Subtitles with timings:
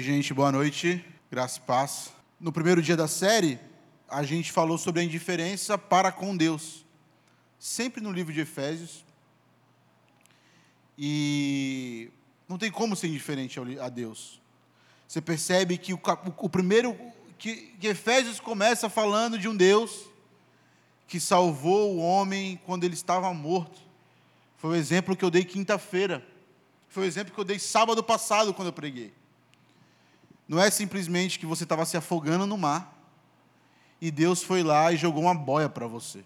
[0.00, 1.04] Oi, gente, boa noite.
[1.30, 2.10] Graça e paz.
[2.40, 3.60] No primeiro dia da série,
[4.08, 6.86] a gente falou sobre a indiferença para com Deus.
[7.58, 9.04] Sempre no livro de Efésios.
[10.96, 12.10] E
[12.48, 14.40] não tem como ser indiferente a Deus.
[15.06, 16.00] Você percebe que o,
[16.38, 16.98] o primeiro
[17.36, 20.06] que, que Efésios começa falando de um Deus
[21.06, 23.78] que salvou o homem quando ele estava morto.
[24.56, 26.26] Foi o exemplo que eu dei quinta-feira.
[26.88, 29.19] Foi o exemplo que eu dei sábado passado quando eu preguei.
[30.50, 32.92] Não é simplesmente que você estava se afogando no mar
[34.00, 36.24] e Deus foi lá e jogou uma boia para você.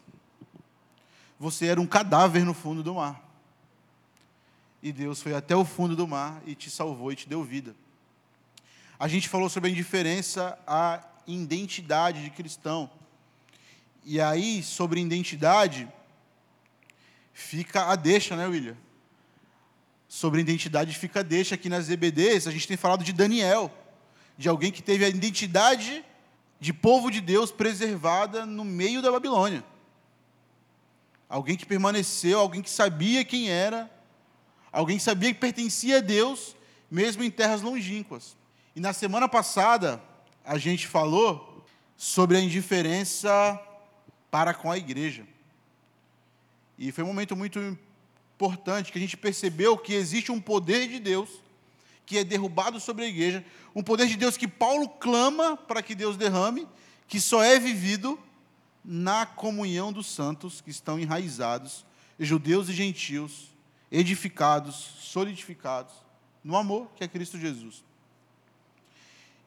[1.39, 3.23] Você era um cadáver no fundo do mar.
[4.83, 7.77] E Deus foi até o fundo do mar e te salvou e te deu vida.
[8.99, 12.89] A gente falou sobre a indiferença à identidade de cristão.
[14.07, 15.87] E aí, sobre identidade,
[17.35, 18.77] fica a deixa, né, William?
[20.09, 21.57] Sobre identidade fica a deixa.
[21.57, 23.71] Aqui nas EBDs, a gente tem falado de Daniel,
[24.37, 26.05] de alguém que teve a identidade
[26.61, 29.65] de povo de Deus preservada no meio da Babilônia.
[31.29, 33.91] Alguém que permaneceu, alguém que sabia quem era,
[34.73, 36.57] alguém que sabia que pertencia a Deus,
[36.91, 38.37] mesmo em terras longínquas.
[38.75, 40.03] E na semana passada,
[40.45, 41.65] a gente falou
[41.97, 43.61] sobre a indiferença
[44.31, 45.27] para com a igreja.
[46.77, 47.79] E foi um momento muito
[48.35, 51.44] importante que a gente percebeu que existe um poder de Deus
[52.07, 55.95] que é derrubado sobre a igreja, um poder de Deus que Paulo clama para que
[55.95, 56.67] Deus derrame,
[57.09, 58.19] que só é vivido
[58.85, 61.85] na comunhão dos santos que estão enraizados,
[62.19, 63.55] judeus e gentios,
[63.91, 66.05] edificados, solidificados
[66.45, 67.83] no amor que é Cristo Jesus.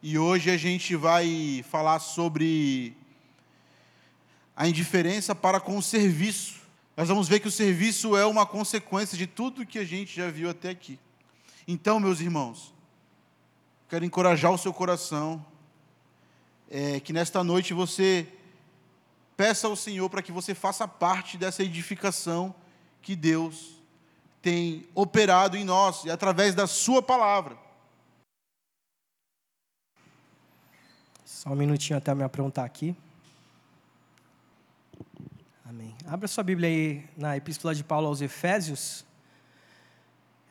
[0.02, 2.96] E hoje a gente vai falar sobre
[4.56, 6.60] a indiferença para com o serviço.
[6.96, 10.28] Nós vamos ver que o serviço é uma consequência de tudo que a gente já
[10.30, 10.98] viu até aqui.
[11.70, 12.72] Então, meus irmãos,
[13.90, 15.44] quero encorajar o seu coração,
[16.70, 18.26] é, que nesta noite você
[19.36, 22.54] peça ao Senhor para que você faça parte dessa edificação
[23.02, 23.76] que Deus
[24.40, 27.54] tem operado em nós e através da Sua palavra.
[31.22, 32.96] Só um minutinho até me aprontar aqui.
[35.66, 35.94] Amém.
[36.06, 39.04] Abra sua Bíblia aí na Epístola de Paulo aos Efésios,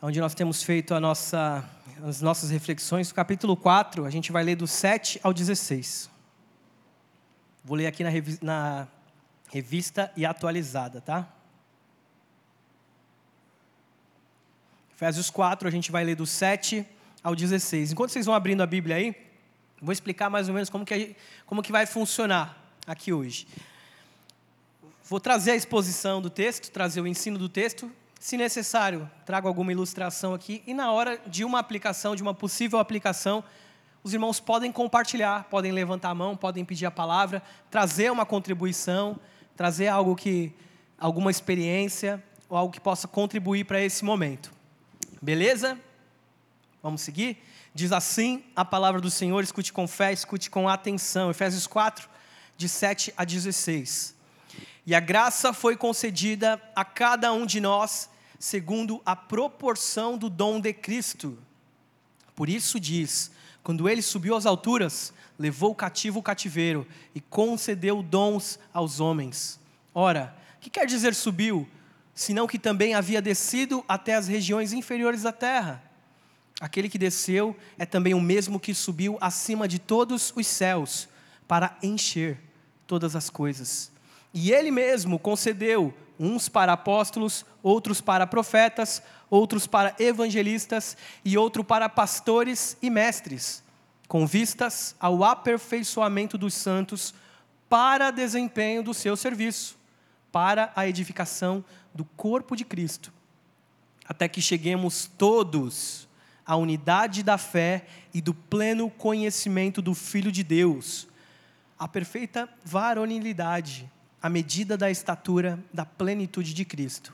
[0.01, 1.63] onde nós temos feito a nossa,
[2.03, 3.11] as nossas reflexões.
[3.11, 6.09] Capítulo 4, a gente vai ler do 7 ao 16.
[7.63, 8.87] Vou ler aqui na, na
[9.51, 11.27] revista e atualizada, tá?
[14.95, 16.85] Efésios 4, a gente vai ler do 7
[17.23, 17.91] ao 16.
[17.91, 19.27] Enquanto vocês vão abrindo a Bíblia aí,
[19.81, 21.15] Vou explicar mais ou menos como que,
[21.45, 23.47] como que vai funcionar aqui hoje.
[25.03, 27.91] Vou trazer a exposição do texto, trazer o ensino do texto.
[28.19, 30.63] Se necessário, trago alguma ilustração aqui.
[30.65, 33.43] E na hora de uma aplicação, de uma possível aplicação,
[34.03, 39.19] os irmãos podem compartilhar, podem levantar a mão, podem pedir a palavra, trazer uma contribuição,
[39.55, 40.53] trazer algo que,
[40.97, 44.51] alguma experiência ou algo que possa contribuir para esse momento.
[45.21, 45.77] Beleza?
[46.81, 47.43] Vamos seguir?
[47.73, 51.29] Diz assim a palavra do Senhor, escute com fé, escute com atenção.
[51.29, 52.09] Efésios 4,
[52.55, 54.16] de 7 a 16.
[54.87, 58.09] E a graça foi concedida a cada um de nós,
[58.39, 61.37] segundo a proporção do dom de Cristo.
[62.33, 63.29] Por isso diz:
[63.61, 69.59] quando ele subiu às alturas, levou cativo o cativeiro e concedeu dons aos homens.
[69.93, 71.67] Ora, o que quer dizer subiu?
[72.15, 75.83] Senão que também havia descido até as regiões inferiores da terra.
[76.61, 81.09] Aquele que desceu é também o mesmo que subiu acima de todos os céus
[81.45, 82.39] para encher
[82.87, 83.91] todas as coisas.
[84.33, 91.63] E ele mesmo concedeu uns para apóstolos, outros para profetas, outros para evangelistas e outro
[91.63, 93.63] para pastores e mestres,
[94.07, 97.13] com vistas ao aperfeiçoamento dos santos
[97.69, 99.77] para desempenho do seu serviço,
[100.31, 101.63] para a edificação
[101.93, 103.11] do corpo de Cristo,
[104.07, 106.07] até que cheguemos todos
[106.45, 111.07] a unidade da fé e do pleno conhecimento do Filho de Deus,
[111.77, 113.91] a perfeita varonilidade,
[114.27, 117.13] a medida da estatura da plenitude de Cristo,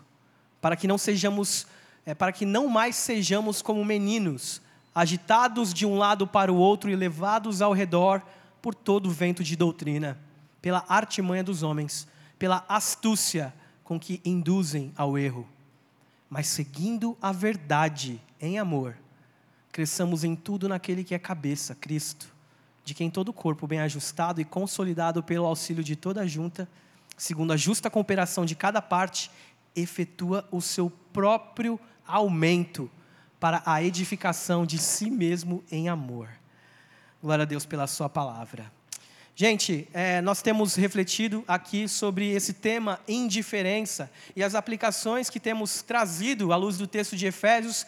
[0.60, 1.68] para que não sejamos,
[2.07, 4.60] é, para que não mais sejamos como meninos,
[4.95, 8.19] agitados de um lado para o outro e levados ao redor
[8.63, 10.18] por todo o vento de doutrina,
[10.60, 12.07] pela artimanha dos homens,
[12.39, 15.48] pela astúcia com que induzem ao erro,
[16.27, 18.98] mas seguindo a verdade em amor,
[19.71, 22.27] cresçamos em tudo naquele que é cabeça, Cristo,
[22.83, 26.68] de quem todo o corpo, bem ajustado e consolidado pelo auxílio de toda a junta,
[27.18, 29.30] segundo a justa cooperação de cada parte,
[29.75, 32.89] efetua o seu próprio aumento
[33.39, 36.30] para a edificação de si mesmo em amor,
[37.21, 38.71] Glória a Deus pela Sua palavra.
[39.36, 45.81] Gente, é, nós temos refletido aqui sobre esse tema indiferença e as aplicações que temos
[45.81, 47.86] trazido à luz do texto de Efésios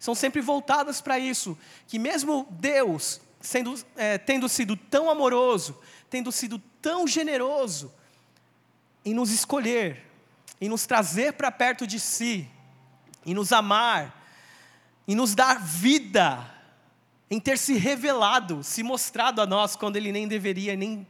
[0.00, 5.78] são sempre voltadas para isso, que mesmo Deus, sendo, é, tendo sido tão amoroso,
[6.10, 7.92] tendo sido tão generoso
[9.04, 10.04] em nos escolher,
[10.60, 12.48] em nos trazer para perto de si,
[13.24, 14.26] em nos amar,
[15.06, 16.54] em nos dar vida,
[17.30, 21.06] em ter se revelado, se mostrado a nós quando ele nem deveria nem,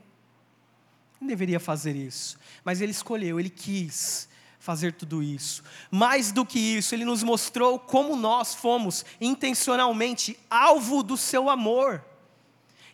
[1.21, 2.39] nem deveria fazer isso.
[2.65, 5.63] Mas ele escolheu, ele quis fazer tudo isso.
[5.91, 12.05] Mais do que isso, ele nos mostrou como nós fomos intencionalmente alvo do seu amor.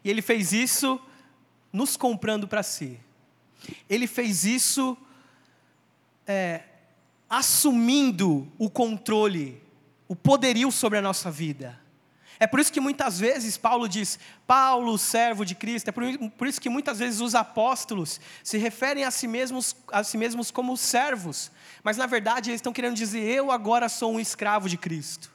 [0.04, 1.00] E ele fez isso
[1.72, 3.00] nos comprando para si.
[3.88, 4.96] Ele fez isso
[6.26, 6.62] é,
[7.28, 9.62] assumindo o controle,
[10.08, 11.80] o poderio sobre a nossa vida.
[12.38, 16.60] É por isso que muitas vezes Paulo diz, Paulo, servo de Cristo, é por, isso
[16.60, 21.50] que muitas vezes os apóstolos se referem a si, mesmos, a si mesmos como servos,
[21.82, 25.30] mas na verdade eles estão querendo dizer, eu agora sou um escravo de Cristo.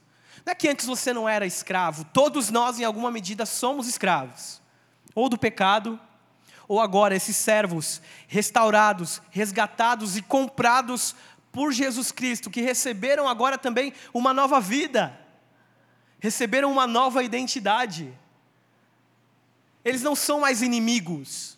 [0.46, 4.62] Não é que antes você não era escravo, todos nós em alguma medida somos escravos,
[5.16, 6.00] ou do pecado,
[6.69, 11.16] ou agora esses servos restaurados, resgatados e comprados
[11.51, 15.19] por Jesus Cristo, que receberam agora também uma nova vida,
[16.19, 18.13] receberam uma nova identidade.
[19.83, 21.57] Eles não são mais inimigos,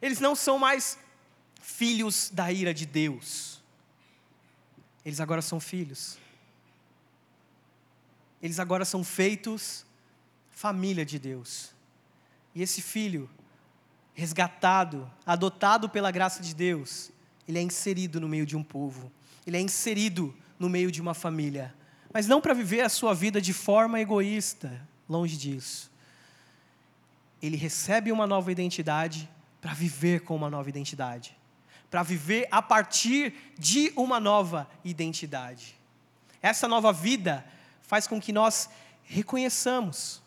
[0.00, 0.98] eles não são mais
[1.60, 3.62] filhos da ira de Deus,
[5.04, 6.16] eles agora são filhos,
[8.40, 9.84] eles agora são feitos
[10.50, 11.74] família de Deus,
[12.54, 13.28] e esse filho
[14.14, 17.10] resgatado, adotado pela graça de Deus,
[17.46, 19.10] ele é inserido no meio de um povo,
[19.46, 21.74] ele é inserido no meio de uma família,
[22.12, 25.90] mas não para viver a sua vida de forma egoísta, longe disso.
[27.42, 29.28] Ele recebe uma nova identidade
[29.60, 31.36] para viver com uma nova identidade,
[31.90, 35.74] para viver a partir de uma nova identidade.
[36.40, 37.44] Essa nova vida
[37.82, 38.70] faz com que nós
[39.02, 40.22] reconheçamos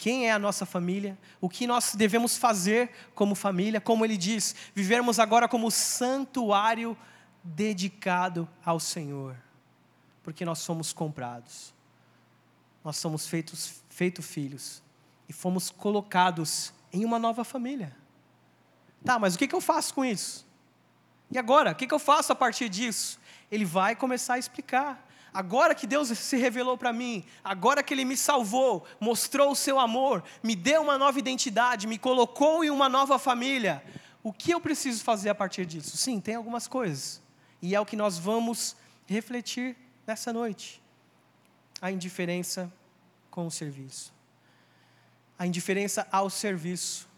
[0.00, 4.56] quem é a nossa família, o que nós devemos fazer como família, como ele diz,
[4.74, 6.96] vivermos agora como santuário
[7.44, 9.36] dedicado ao Senhor,
[10.22, 11.74] porque nós somos comprados,
[12.82, 14.82] nós somos feitos feito filhos
[15.28, 17.94] e fomos colocados em uma nova família.
[19.04, 20.46] Tá, mas o que, eu faço com isso?
[21.30, 23.20] E agora, o que eu faço a partir disso?
[23.52, 25.09] Ele vai começar a explicar.
[25.32, 29.78] Agora que Deus se revelou para mim, agora que Ele me salvou, mostrou o seu
[29.78, 33.82] amor, me deu uma nova identidade, me colocou em uma nova família,
[34.22, 35.96] o que eu preciso fazer a partir disso?
[35.96, 37.22] Sim, tem algumas coisas,
[37.62, 40.82] e é o que nós vamos refletir nessa noite:
[41.80, 42.70] a indiferença
[43.30, 44.12] com o serviço.
[45.38, 47.08] A indiferença ao serviço,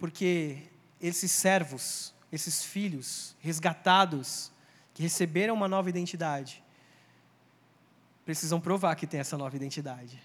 [0.00, 0.62] porque
[1.00, 4.50] esses servos, esses filhos resgatados,
[4.94, 6.64] que receberam uma nova identidade,
[8.26, 10.20] precisam provar que tem essa nova identidade.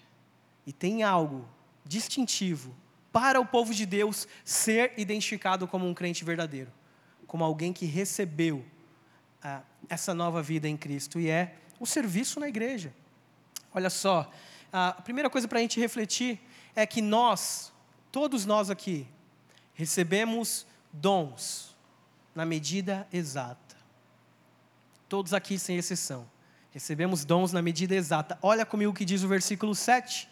[0.66, 1.48] E tem algo
[1.84, 2.74] distintivo
[3.12, 6.72] para o povo de Deus ser identificado como um crente verdadeiro,
[7.28, 8.64] como alguém que recebeu
[9.40, 12.92] ah, essa nova vida em Cristo, e é o serviço na igreja.
[13.72, 14.28] Olha só,
[14.72, 16.40] a primeira coisa para a gente refletir
[16.74, 17.72] é que nós,
[18.10, 19.06] todos nós aqui,
[19.74, 21.76] recebemos dons
[22.34, 23.76] na medida exata.
[25.08, 26.28] Todos aqui, sem exceção.
[26.72, 28.38] Recebemos dons na medida exata.
[28.40, 30.28] Olha comigo o que diz o versículo 7.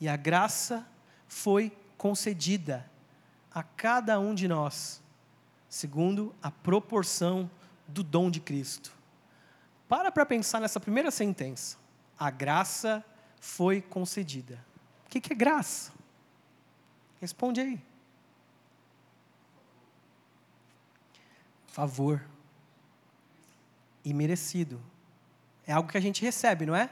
[0.00, 0.86] E a graça
[1.28, 2.88] foi concedida
[3.52, 5.02] a cada um de nós,
[5.68, 7.50] segundo a proporção
[7.86, 8.92] do dom de Cristo.
[9.86, 11.76] Para para pensar nessa primeira sentença.
[12.18, 13.04] A graça
[13.38, 14.64] foi concedida.
[15.06, 15.92] O que é graça?
[17.20, 17.80] Responde aí.
[21.66, 22.24] Favor.
[24.04, 24.80] Imerecido.
[25.70, 26.90] É algo que a gente recebe, não é?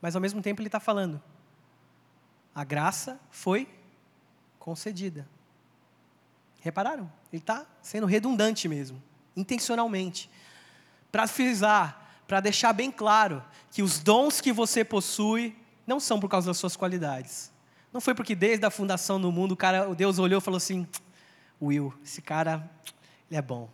[0.00, 1.20] Mas ao mesmo tempo ele está falando:
[2.54, 3.68] a graça foi
[4.56, 5.28] concedida.
[6.60, 7.10] Repararam?
[7.32, 9.02] Ele está sendo redundante mesmo,
[9.36, 10.30] intencionalmente.
[11.10, 16.30] Para frisar, para deixar bem claro que os dons que você possui não são por
[16.30, 17.50] causa das suas qualidades.
[17.92, 20.86] Não foi porque desde a fundação do mundo o cara, Deus olhou e falou assim:
[21.60, 22.70] Will, esse cara,
[23.28, 23.68] ele é bom.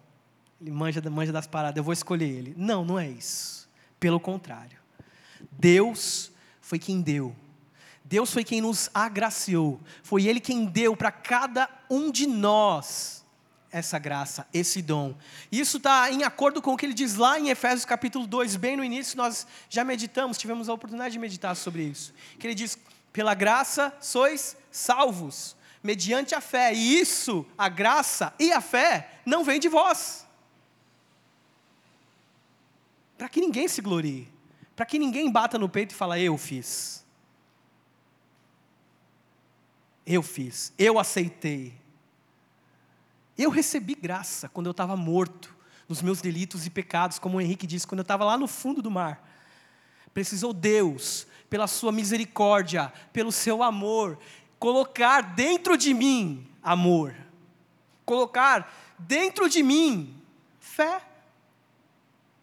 [0.61, 2.55] Ele manja, manja das paradas, eu vou escolher ele.
[2.57, 3.69] Não, não é isso.
[4.01, 4.79] Pelo contrário.
[5.53, 7.35] Deus foi quem deu.
[8.05, 9.81] Deus foi quem nos agraciou.
[10.03, 13.17] Foi Ele quem deu para cada um de nós
[13.71, 15.15] essa graça, esse dom.
[15.51, 18.77] Isso está em acordo com o que ele diz lá em Efésios capítulo 2, bem
[18.77, 22.15] no início, nós já meditamos, tivemos a oportunidade de meditar sobre isso.
[22.39, 22.79] Que ele diz:
[23.13, 26.73] Pela graça sois salvos, mediante a fé.
[26.73, 30.26] E isso, a graça e a fé, não vem de vós.
[33.17, 34.29] Para que ninguém se glorie.
[34.75, 37.05] Para que ninguém bata no peito e fala, eu fiz.
[40.07, 41.75] Eu fiz, eu aceitei.
[43.37, 45.55] Eu recebi graça quando eu estava morto
[45.89, 48.81] nos meus delitos e pecados, como o Henrique disse, quando eu estava lá no fundo
[48.81, 49.29] do mar.
[50.15, 54.19] Precisou Deus, pela sua misericórdia, pelo seu amor,
[54.59, 57.15] colocar dentro de mim amor,
[58.05, 60.21] colocar dentro de mim
[60.59, 61.06] fé.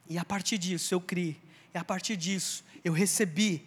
[0.09, 1.39] E a partir disso eu criei,
[1.73, 3.65] e a partir disso eu recebi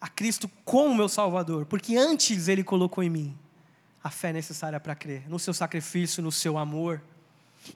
[0.00, 3.38] a Cristo como meu Salvador, porque antes Ele colocou em mim
[4.02, 7.02] a fé necessária para crer, no seu sacrifício, no seu amor.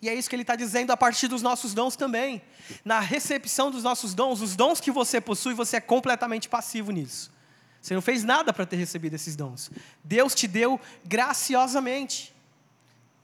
[0.00, 2.40] E é isso que ele está dizendo a partir dos nossos dons também.
[2.84, 7.32] Na recepção dos nossos dons, os dons que você possui, você é completamente passivo nisso.
[7.80, 9.70] Você não fez nada para ter recebido esses dons.
[10.04, 12.32] Deus te deu graciosamente.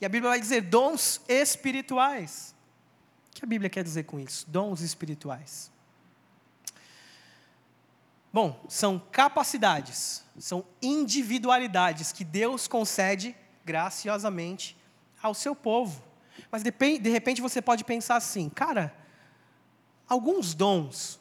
[0.01, 2.55] E a Bíblia vai dizer dons espirituais.
[3.39, 4.45] Que a Bíblia quer dizer com isso?
[4.51, 5.71] Dons espirituais.
[8.33, 14.77] Bom, são capacidades, são individualidades que Deus concede graciosamente
[15.23, 16.03] ao seu povo.
[16.51, 18.93] Mas de, de repente você pode pensar assim, cara,
[20.09, 21.21] alguns dons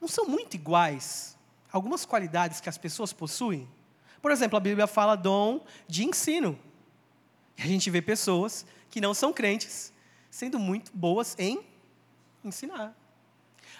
[0.00, 1.38] não são muito iguais,
[1.70, 3.68] algumas qualidades que as pessoas possuem.
[4.20, 6.58] Por exemplo, a Bíblia fala dom de ensino.
[7.56, 9.96] E a gente vê pessoas que não são crentes
[10.30, 11.64] sendo muito boas em
[12.44, 12.94] ensinar.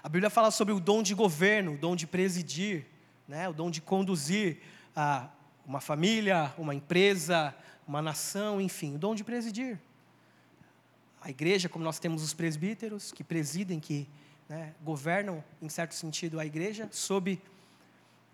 [0.02, 2.86] A Bíblia fala sobre o dom de governo, o dom de presidir,
[3.26, 3.48] né?
[3.48, 4.58] o dom de conduzir
[4.94, 5.28] a
[5.66, 7.54] uma família, uma empresa,
[7.86, 9.78] uma nação, enfim, o dom de presidir.
[11.20, 14.08] A igreja, como nós temos os presbíteros, que presidem, que
[14.48, 17.40] né, governam, em certo sentido, a igreja, sob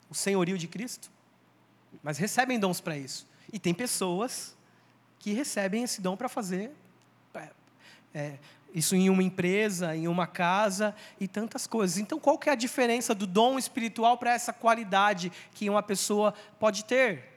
[0.08, 1.10] o senhorio de Cristo,
[2.02, 3.26] mas recebem dons para isso.
[3.52, 4.56] E tem pessoas
[5.18, 6.70] que recebem esse dom para fazer
[8.14, 8.38] é
[8.74, 11.96] isso em uma empresa, em uma casa e tantas coisas.
[11.96, 16.34] Então, qual que é a diferença do dom espiritual para essa qualidade que uma pessoa
[16.58, 17.32] pode ter?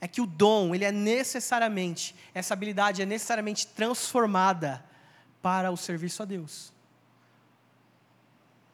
[0.00, 4.84] É que o dom, ele é necessariamente, essa habilidade é necessariamente transformada
[5.40, 6.72] para o serviço a Deus.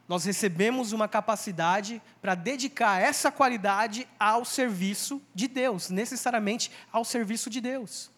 [0.08, 7.50] Nós recebemos uma capacidade para dedicar essa qualidade ao serviço de Deus, necessariamente ao serviço
[7.50, 8.15] de Deus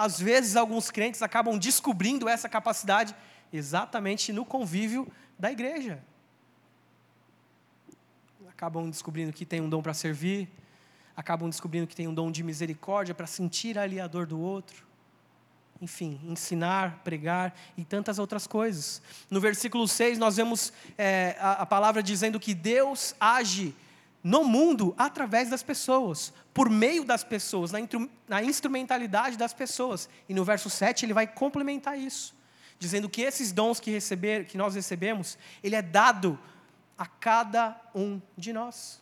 [0.00, 3.14] às vezes alguns crentes acabam descobrindo essa capacidade
[3.52, 5.06] exatamente no convívio
[5.38, 6.02] da igreja.
[8.48, 10.48] Acabam descobrindo que tem um dom para servir,
[11.14, 14.86] acabam descobrindo que tem um dom de misericórdia para sentir ali a dor do outro.
[15.82, 19.02] Enfim, ensinar, pregar e tantas outras coisas.
[19.30, 23.74] No versículo 6, nós vemos é, a, a palavra dizendo que Deus age
[24.22, 27.72] no mundo através das pessoas, por meio das pessoas,
[28.28, 30.08] na, instrumentalidade das pessoas.
[30.28, 32.34] E no verso 7 ele vai complementar isso,
[32.78, 36.38] dizendo que esses dons que, receber, que nós recebemos, ele é dado
[36.98, 39.00] a cada um de nós.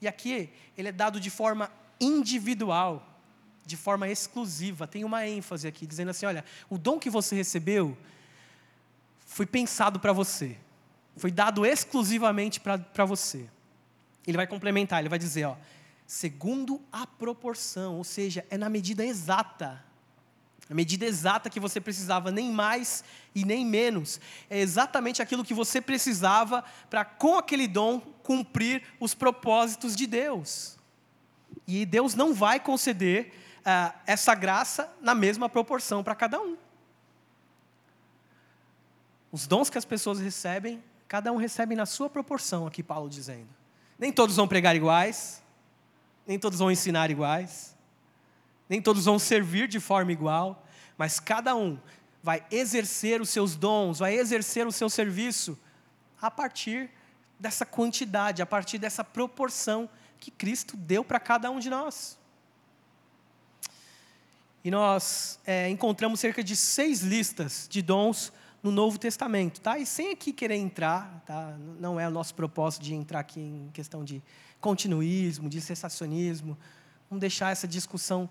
[0.00, 3.04] E aqui ele é dado de forma individual,
[3.66, 4.86] de forma exclusiva.
[4.86, 7.98] Tem uma ênfase aqui, dizendo assim: olha, o dom que você recebeu
[9.26, 10.56] foi pensado para você,
[11.16, 13.48] foi dado exclusivamente para você.
[14.28, 15.56] Ele vai complementar, ele vai dizer, ó,
[16.06, 19.82] segundo a proporção, ou seja, é na medida exata.
[20.68, 23.02] A medida exata que você precisava, nem mais
[23.34, 24.20] e nem menos.
[24.50, 30.76] É exatamente aquilo que você precisava para, com aquele dom, cumprir os propósitos de Deus.
[31.66, 36.54] E Deus não vai conceder uh, essa graça na mesma proporção para cada um.
[39.32, 43.57] Os dons que as pessoas recebem, cada um recebe na sua proporção, aqui Paulo dizendo.
[43.98, 45.42] Nem todos vão pregar iguais,
[46.26, 47.76] nem todos vão ensinar iguais,
[48.68, 50.64] nem todos vão servir de forma igual,
[50.96, 51.78] mas cada um
[52.22, 55.58] vai exercer os seus dons, vai exercer o seu serviço
[56.20, 56.90] a partir
[57.38, 59.88] dessa quantidade, a partir dessa proporção
[60.18, 62.18] que Cristo deu para cada um de nós.
[64.64, 69.78] E nós é, encontramos cerca de seis listas de dons no Novo Testamento, tá?
[69.78, 71.56] E sem aqui querer entrar, tá?
[71.78, 74.22] Não é o nosso propósito de entrar aqui em questão de
[74.60, 76.58] continuismo, de cessacionismo.
[77.08, 78.28] Vamos deixar essa discussão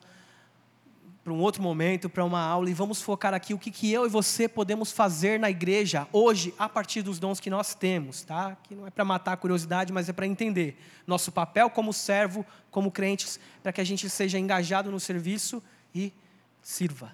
[1.23, 4.05] para um outro momento, para uma aula, e vamos focar aqui o que, que eu
[4.05, 8.55] e você podemos fazer na igreja hoje, a partir dos dons que nós temos, tá?
[8.63, 12.45] Que não é para matar a curiosidade, mas é para entender nosso papel como servo,
[12.71, 15.61] como crentes, para que a gente seja engajado no serviço
[15.93, 16.13] e
[16.61, 17.11] sirva.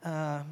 [0.00, 0.44] Ah,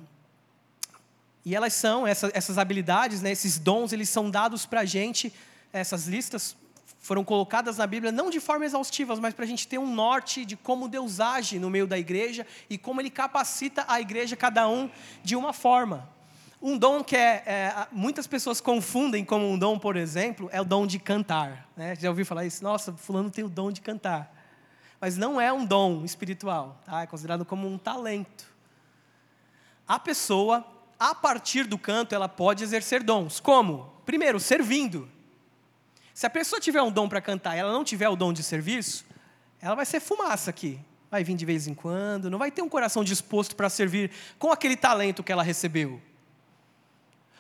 [1.49, 5.33] e elas são, essa, essas habilidades, né, esses dons, eles são dados para a gente,
[5.73, 6.55] essas listas
[6.99, 10.45] foram colocadas na Bíblia não de forma exaustiva, mas para a gente ter um norte
[10.45, 14.69] de como Deus age no meio da igreja e como Ele capacita a igreja, cada
[14.69, 14.91] um,
[15.25, 16.07] de uma forma.
[16.61, 20.67] Um dom que é, é, muitas pessoas confundem como um dom, por exemplo, é o
[20.67, 21.67] dom de cantar.
[21.75, 21.95] Né?
[21.95, 22.63] Já ouviu falar isso?
[22.63, 24.31] Nossa, fulano tem o dom de cantar.
[25.01, 27.01] Mas não é um dom espiritual, tá?
[27.01, 28.45] é considerado como um talento.
[29.87, 30.63] A pessoa,
[30.99, 33.41] a partir do canto, ela pode exercer dons.
[33.41, 33.93] Como?
[34.05, 35.09] Primeiro, servindo.
[36.13, 38.43] Se a pessoa tiver um dom para cantar e ela não tiver o dom de
[38.43, 39.05] serviço,
[39.61, 40.81] ela vai ser fumaça aqui.
[41.11, 44.51] Vai vir de vez em quando, não vai ter um coração disposto para servir com
[44.51, 46.03] aquele talento que ela recebeu.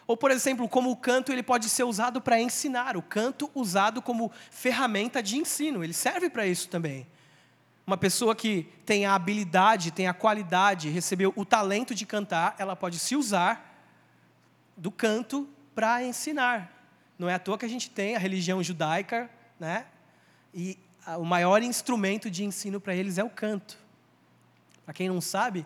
[0.06, 4.00] Ou, por exemplo, como o canto ele pode ser usado para ensinar, o canto usado
[4.00, 7.06] como ferramenta de ensino, ele serve para isso também.
[7.88, 12.76] Uma pessoa que tem a habilidade, tem a qualidade, recebeu o talento de cantar, ela
[12.76, 13.82] pode se usar
[14.76, 16.70] do canto para ensinar.
[17.18, 19.86] Não é à toa que a gente tem a religião judaica, né?
[20.52, 20.78] E
[21.16, 23.78] o maior instrumento de ensino para eles é o canto.
[24.84, 25.60] Para quem não sabe,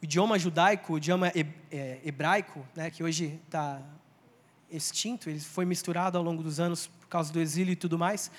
[0.00, 3.82] o idioma judaico, o idioma é, hebraico, né, que hoje está
[4.70, 8.30] extinto, ele foi misturado ao longo dos anos por causa do exílio e tudo mais,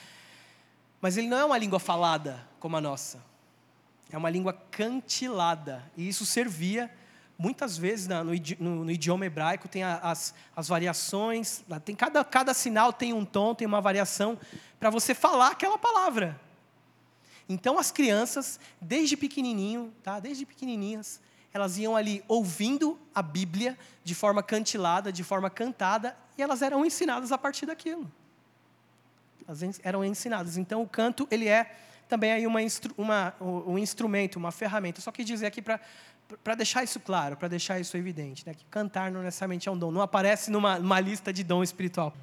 [1.02, 3.24] mas ele não é uma língua falada como a nossa.
[4.12, 5.84] É uma língua cantilada.
[5.96, 6.92] E isso servia
[7.38, 12.92] muitas vezes no, no, no idioma hebraico tem as, as variações, tem cada, cada sinal
[12.92, 14.40] tem um tom, tem uma variação
[14.80, 16.40] para você falar aquela palavra.
[17.48, 20.20] Então as crianças, desde pequenininho, tá?
[20.20, 21.22] Desde pequenininhas,
[21.54, 26.86] elas iam ali ouvindo a Bíblia de forma cantilada, de forma cantada, e elas eram
[26.86, 28.12] ensinadas a partir daquilo.
[29.84, 30.58] Eram ensinadas.
[30.58, 31.76] Então o canto ele é
[32.08, 32.60] também aí uma,
[32.98, 35.02] uma, um instrumento, uma ferramenta.
[35.02, 35.80] Só quis dizer aqui para
[36.44, 38.54] para deixar isso claro, para deixar isso evidente, né?
[38.54, 42.14] que cantar não necessariamente é um dom, não aparece numa, numa lista de dom espiritual.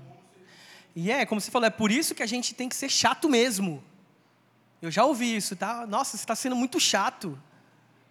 [0.95, 3.29] E é, como você falou, é por isso que a gente tem que ser chato
[3.29, 3.83] mesmo.
[4.81, 5.87] Eu já ouvi isso, tá?
[5.87, 7.41] Nossa, você está sendo muito chato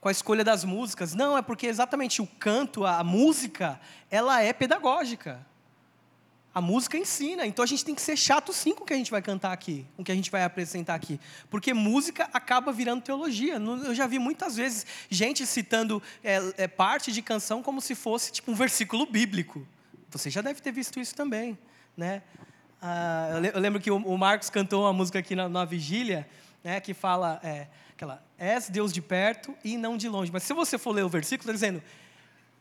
[0.01, 1.13] com a escolha das músicas.
[1.13, 5.45] Não, é porque exatamente o canto, a música, ela é pedagógica.
[6.55, 8.95] A música ensina, então a gente tem que ser chato sim com o que a
[8.95, 11.19] gente vai cantar aqui, com o que a gente vai apresentar aqui.
[11.49, 13.55] Porque música acaba virando teologia.
[13.55, 18.31] Eu já vi muitas vezes gente citando é, é, parte de canção como se fosse
[18.31, 19.65] tipo um versículo bíblico.
[20.11, 21.57] Você já deve ter visto isso também.
[21.97, 22.21] Né?
[22.79, 26.27] Ah, eu lembro que o Marcos cantou uma música aqui na, na vigília,
[26.63, 30.31] né, que fala é, aquela, és Deus de perto e não de longe.
[30.31, 31.81] Mas se você for ler o versículo, está dizendo,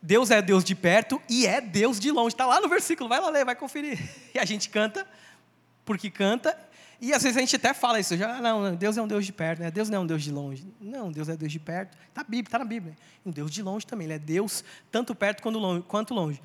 [0.02, 2.34] Deus é Deus de perto e é Deus de longe.
[2.34, 3.98] Está lá no versículo, vai lá ler, vai conferir.
[4.34, 5.06] E a gente canta,
[5.84, 6.58] porque canta,
[7.00, 9.32] e às vezes a gente até fala isso, já, não, Deus é um Deus de
[9.32, 9.70] perto, né?
[9.70, 10.64] Deus não é um Deus de longe.
[10.80, 11.98] Não, Deus é Deus de perto.
[12.08, 12.96] Está tá na Bíblia.
[13.26, 15.82] Um Deus de longe também, Ele é Deus tanto perto quanto longe.
[15.86, 16.40] Quanto longe.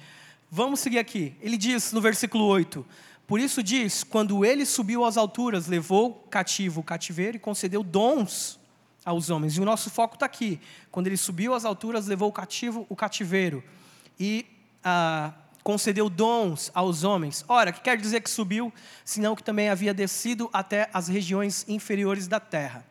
[0.50, 1.36] Vamos seguir aqui.
[1.42, 2.86] Ele diz no versículo 8:
[3.28, 8.60] Por isso diz: quando ele subiu às alturas, levou cativo o cativeiro e concedeu dons
[9.08, 9.56] aos homens.
[9.56, 10.60] E o nosso foco está aqui.
[10.92, 13.64] Quando ele subiu às alturas, levou o cativo, o cativeiro
[14.20, 14.46] e
[14.84, 15.32] ah,
[15.64, 17.46] concedeu dons aos homens.
[17.48, 18.72] Ora, que quer dizer que subiu,
[19.06, 22.86] senão que também havia descido até as regiões inferiores da terra.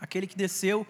[0.00, 0.86] Aquele que desceu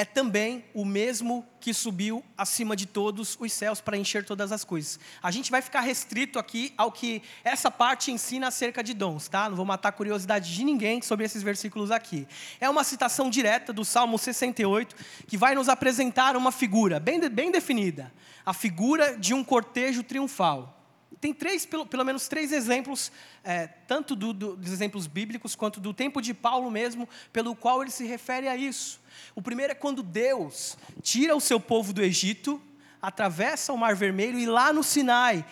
[0.00, 4.64] é também o mesmo que subiu acima de todos os céus para encher todas as
[4.64, 4.98] coisas.
[5.22, 9.46] A gente vai ficar restrito aqui ao que essa parte ensina acerca de dons, tá?
[9.46, 12.26] Não vou matar a curiosidade de ninguém sobre esses versículos aqui.
[12.58, 17.50] É uma citação direta do Salmo 68 que vai nos apresentar uma figura bem, bem
[17.50, 18.10] definida,
[18.46, 20.79] a figura de um cortejo triunfal
[21.18, 23.10] tem três, pelo, pelo menos três exemplos,
[23.42, 27.82] é, tanto do, do, dos exemplos bíblicos quanto do tempo de Paulo mesmo, pelo qual
[27.82, 29.00] ele se refere a isso.
[29.34, 32.60] O primeiro é quando Deus tira o seu povo do Egito,
[33.02, 35.44] atravessa o Mar Vermelho e lá no Sinai,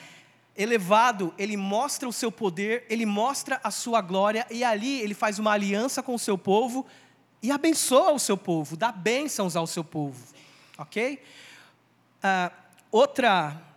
[0.56, 5.38] elevado, ele mostra o seu poder, ele mostra a sua glória e ali ele faz
[5.38, 6.86] uma aliança com o seu povo
[7.42, 10.20] e abençoa o seu povo, dá bênçãos ao seu povo,
[10.76, 11.22] ok?
[12.18, 12.52] Uh,
[12.90, 13.67] outra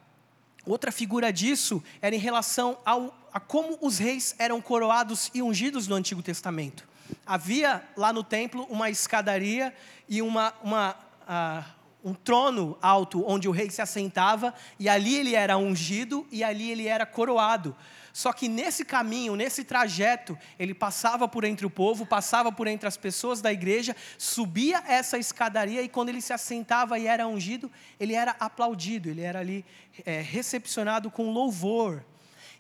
[0.65, 5.87] Outra figura disso era em relação ao, a como os reis eram coroados e ungidos
[5.87, 6.87] no Antigo Testamento.
[7.25, 9.73] Havia lá no templo uma escadaria
[10.07, 11.65] e uma, uma, uh,
[12.03, 16.69] um trono alto onde o rei se assentava, e ali ele era ungido e ali
[16.71, 17.75] ele era coroado.
[18.13, 22.87] Só que nesse caminho, nesse trajeto, ele passava por entre o povo, passava por entre
[22.87, 27.71] as pessoas da igreja, subia essa escadaria e quando ele se assentava e era ungido,
[27.99, 29.65] ele era aplaudido, ele era ali
[30.05, 32.03] é, recepcionado com louvor.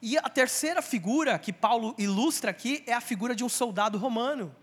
[0.01, 4.55] E a terceira figura que Paulo ilustra aqui é a figura de um soldado romano.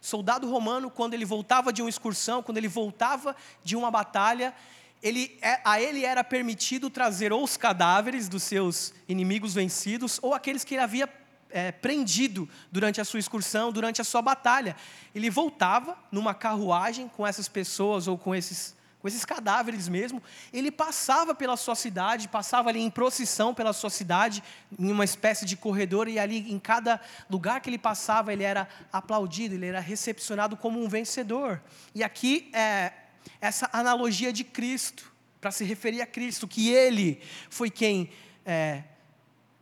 [0.00, 4.54] Soldado romano, quando ele voltava de uma excursão, quando ele voltava de uma batalha,
[5.02, 10.34] ele, é, a ele era permitido trazer ou os cadáveres dos seus inimigos vencidos, ou
[10.34, 11.08] aqueles que ele havia
[11.50, 14.76] é, prendido durante a sua excursão, durante a sua batalha.
[15.14, 20.22] Ele voltava numa carruagem com essas pessoas ou com esses, com esses cadáveres mesmo.
[20.52, 24.42] Ele passava pela sua cidade, passava ali em procissão pela sua cidade,
[24.78, 28.68] em uma espécie de corredor, e ali em cada lugar que ele passava, ele era
[28.92, 31.62] aplaudido, ele era recepcionado como um vencedor.
[31.94, 32.92] E aqui é
[33.40, 38.10] essa analogia de Cristo, para se referir a Cristo, que ele foi quem.
[38.44, 38.84] É,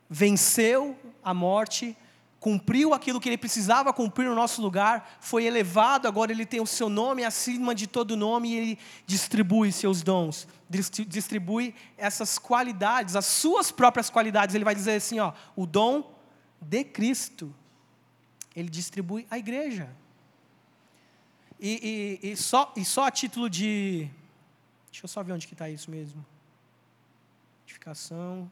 [0.09, 1.97] venceu a morte,
[2.39, 6.67] cumpriu aquilo que ele precisava cumprir no nosso lugar, foi elevado, agora ele tem o
[6.67, 10.47] seu nome acima de todo nome e ele distribui seus dons,
[11.09, 14.55] distribui essas qualidades, as suas próprias qualidades.
[14.55, 16.15] Ele vai dizer assim: ó, o dom
[16.61, 17.55] de Cristo,
[18.55, 19.89] ele distribui à igreja.
[21.59, 24.09] E, e, e, só, e só a título de.
[24.91, 26.25] Deixa eu só ver onde que está isso mesmo.
[27.65, 28.51] Edificação.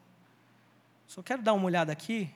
[1.07, 2.29] Só quero dar uma olhada aqui.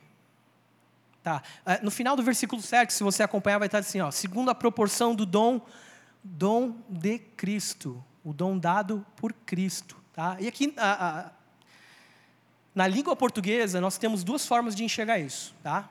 [1.23, 1.41] Tá.
[1.65, 4.55] É, no final do versículo 7, se você acompanhar, vai estar assim, ó, segundo a
[4.55, 5.59] proporção do dom,
[6.23, 9.97] dom de Cristo, o dom dado por Cristo.
[10.13, 10.37] Tá?
[10.39, 11.31] E aqui, a, a,
[12.73, 15.53] na língua portuguesa, nós temos duas formas de enxergar isso.
[15.61, 15.89] Tá?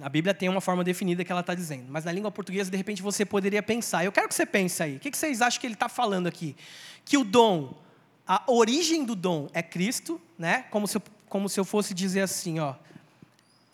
[0.00, 2.76] A Bíblia tem uma forma definida que ela está dizendo, mas na língua portuguesa, de
[2.76, 4.04] repente, você poderia pensar.
[4.04, 4.96] Eu quero que você pense aí.
[4.96, 6.56] O que, vocês acham que ele está falando aqui?
[7.04, 7.74] Que o dom,
[8.26, 10.64] a origem do dom é Cristo, né?
[10.70, 11.02] como se eu
[11.34, 12.76] como se eu fosse dizer assim, ó,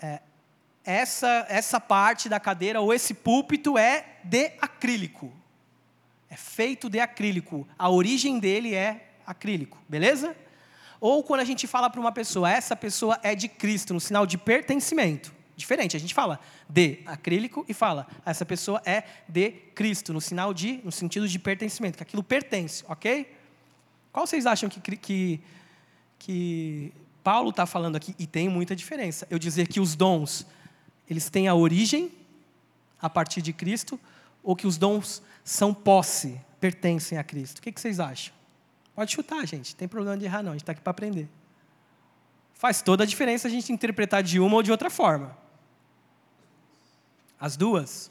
[0.01, 0.21] é,
[0.83, 5.31] essa, essa parte da cadeira ou esse púlpito é de acrílico.
[6.31, 7.69] É feito de acrílico.
[7.79, 10.35] A origem dele é acrílico, beleza?
[10.99, 14.25] Ou quando a gente fala para uma pessoa, essa pessoa é de Cristo, no sinal
[14.25, 15.31] de pertencimento.
[15.61, 20.55] Diferente, a gente fala de acrílico e fala, essa pessoa é de Cristo, no sinal
[20.55, 23.31] de, no sentido de pertencimento, que aquilo pertence, ok?
[24.11, 25.40] Qual vocês acham que, que,
[26.18, 26.92] que
[27.23, 30.46] Paulo está falando aqui, e tem muita diferença, eu dizer que os dons,
[31.09, 32.11] eles têm a origem
[32.99, 34.01] a partir de Cristo,
[34.42, 37.59] ou que os dons são posse, pertencem a Cristo.
[37.59, 38.33] O que, que vocês acham?
[38.94, 41.29] Pode chutar, gente, não tem problema de errar não, a gente está aqui para aprender.
[42.55, 45.37] Faz toda a diferença a gente interpretar de uma ou de outra forma.
[47.40, 48.11] As duas?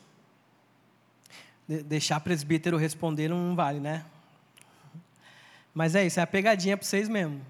[1.68, 4.04] De deixar presbítero responder não vale, né?
[5.74, 7.46] Mas é isso, é a pegadinha para vocês mesmo.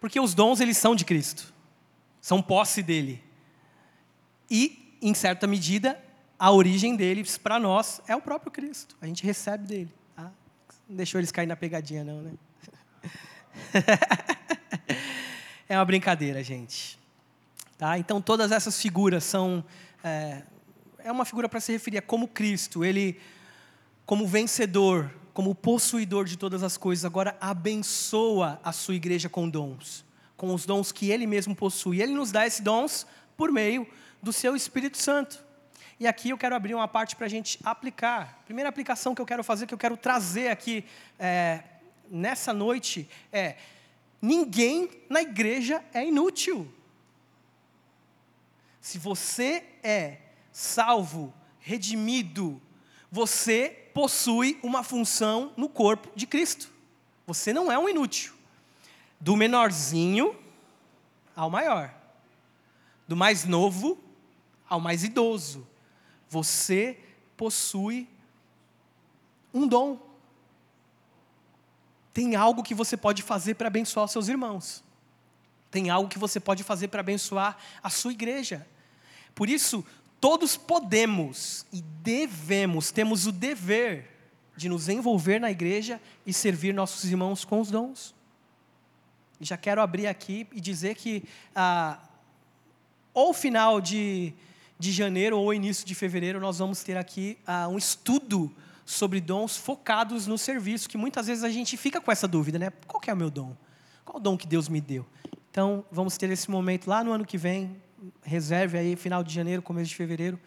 [0.00, 1.52] Porque os dons, eles são de Cristo.
[2.20, 3.22] São posse dele.
[4.50, 6.02] E, em certa medida,
[6.38, 8.96] a origem deles para nós é o próprio Cristo.
[9.00, 9.94] A gente recebe dele.
[10.16, 10.32] Tá?
[10.88, 12.32] Não deixou eles cair na pegadinha, não, né?
[15.68, 16.98] é uma brincadeira, gente.
[17.76, 17.98] Tá?
[17.98, 19.64] Então, todas essas figuras são.
[20.02, 20.42] É,
[21.08, 23.18] é uma figura para se referir a como Cristo, ele,
[24.04, 30.04] como vencedor, como possuidor de todas as coisas, agora abençoa a sua igreja com dons,
[30.36, 32.02] com os dons que ele mesmo possui.
[32.02, 33.06] Ele nos dá esses dons
[33.38, 33.88] por meio
[34.22, 35.42] do seu Espírito Santo.
[35.98, 38.42] E aqui eu quero abrir uma parte para a gente aplicar.
[38.44, 40.84] primeira aplicação que eu quero fazer, que eu quero trazer aqui
[41.18, 41.62] é,
[42.10, 43.56] nessa noite, é:
[44.20, 46.70] ninguém na igreja é inútil.
[48.78, 50.27] Se você é
[50.58, 52.60] salvo, redimido,
[53.12, 56.68] você possui uma função no corpo de Cristo.
[57.28, 58.34] Você não é um inútil.
[59.20, 60.36] Do menorzinho
[61.36, 61.94] ao maior.
[63.06, 64.02] Do mais novo
[64.68, 65.64] ao mais idoso.
[66.28, 66.98] Você
[67.36, 68.08] possui
[69.54, 69.96] um dom.
[72.12, 74.82] Tem algo que você pode fazer para abençoar seus irmãos.
[75.70, 78.66] Tem algo que você pode fazer para abençoar a sua igreja.
[79.36, 79.86] Por isso,
[80.20, 84.18] Todos podemos e devemos, temos o dever
[84.56, 88.14] de nos envolver na igreja e servir nossos irmãos com os dons.
[89.40, 91.22] Já quero abrir aqui e dizer que,
[91.54, 92.00] ah,
[93.14, 94.32] ou final de,
[94.76, 98.52] de janeiro ou início de fevereiro, nós vamos ter aqui ah, um estudo
[98.84, 102.72] sobre dons focados no serviço, que muitas vezes a gente fica com essa dúvida, né?
[102.86, 103.56] Qual é o meu dom?
[104.04, 105.06] Qual o dom que Deus me deu?
[105.50, 107.76] Então, vamos ter esse momento lá no ano que vem,
[108.22, 110.38] reserve aí final de janeiro, começo de fevereiro,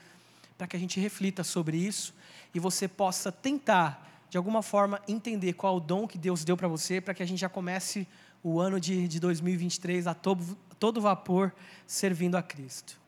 [0.57, 2.13] para que a gente reflita sobre isso
[2.53, 6.67] e você possa tentar, de alguma forma, entender qual o dom que Deus deu para
[6.67, 8.07] você, para que a gente já comece
[8.43, 11.53] o ano de, de 2023 a todo, todo vapor
[11.85, 12.99] servindo a Cristo.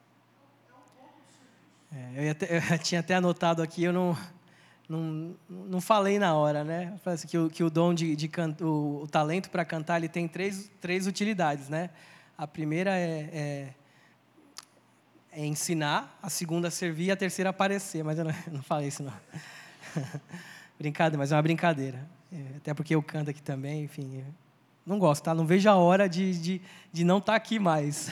[1.91, 4.17] É, eu, até, eu, tinha até anotado aqui, eu não,
[4.89, 6.99] não, não falei na hora, né?
[7.27, 10.27] Que, o, que o dom de, de can, o, o talento para cantar ele tem
[10.27, 11.89] três, três utilidades, né?
[12.37, 13.73] A primeira é, é
[15.35, 18.03] é ensinar, a segunda servir e a terceira aparecer.
[18.03, 19.13] Mas eu não, eu não falei isso, não.
[20.77, 22.07] brincadeira, mas é uma brincadeira.
[22.31, 24.23] É, até porque eu canto aqui também, enfim.
[24.85, 25.33] Não gosto, tá?
[25.33, 28.11] Não vejo a hora de, de, de não estar tá aqui mais.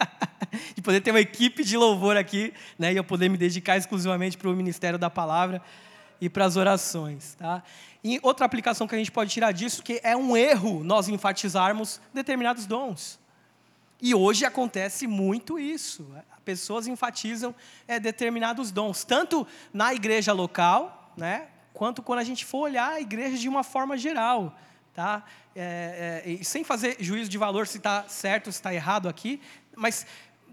[0.74, 2.92] de poder ter uma equipe de louvor aqui, né?
[2.92, 5.60] E eu poder me dedicar exclusivamente para o ministério da palavra
[6.20, 7.62] e para as orações, tá?
[8.02, 12.00] E outra aplicação que a gente pode tirar disso que é um erro nós enfatizarmos
[12.14, 13.18] determinados dons.
[14.02, 16.12] E hoje acontece muito isso.
[16.44, 17.54] Pessoas enfatizam
[17.86, 21.46] é, determinados dons, tanto na igreja local, né?
[21.72, 24.58] Quanto quando a gente for olhar a igreja de uma forma geral,
[24.92, 25.24] tá?
[25.54, 29.40] É, é, sem fazer juízo de valor se está certo, se está errado aqui,
[29.76, 30.04] mas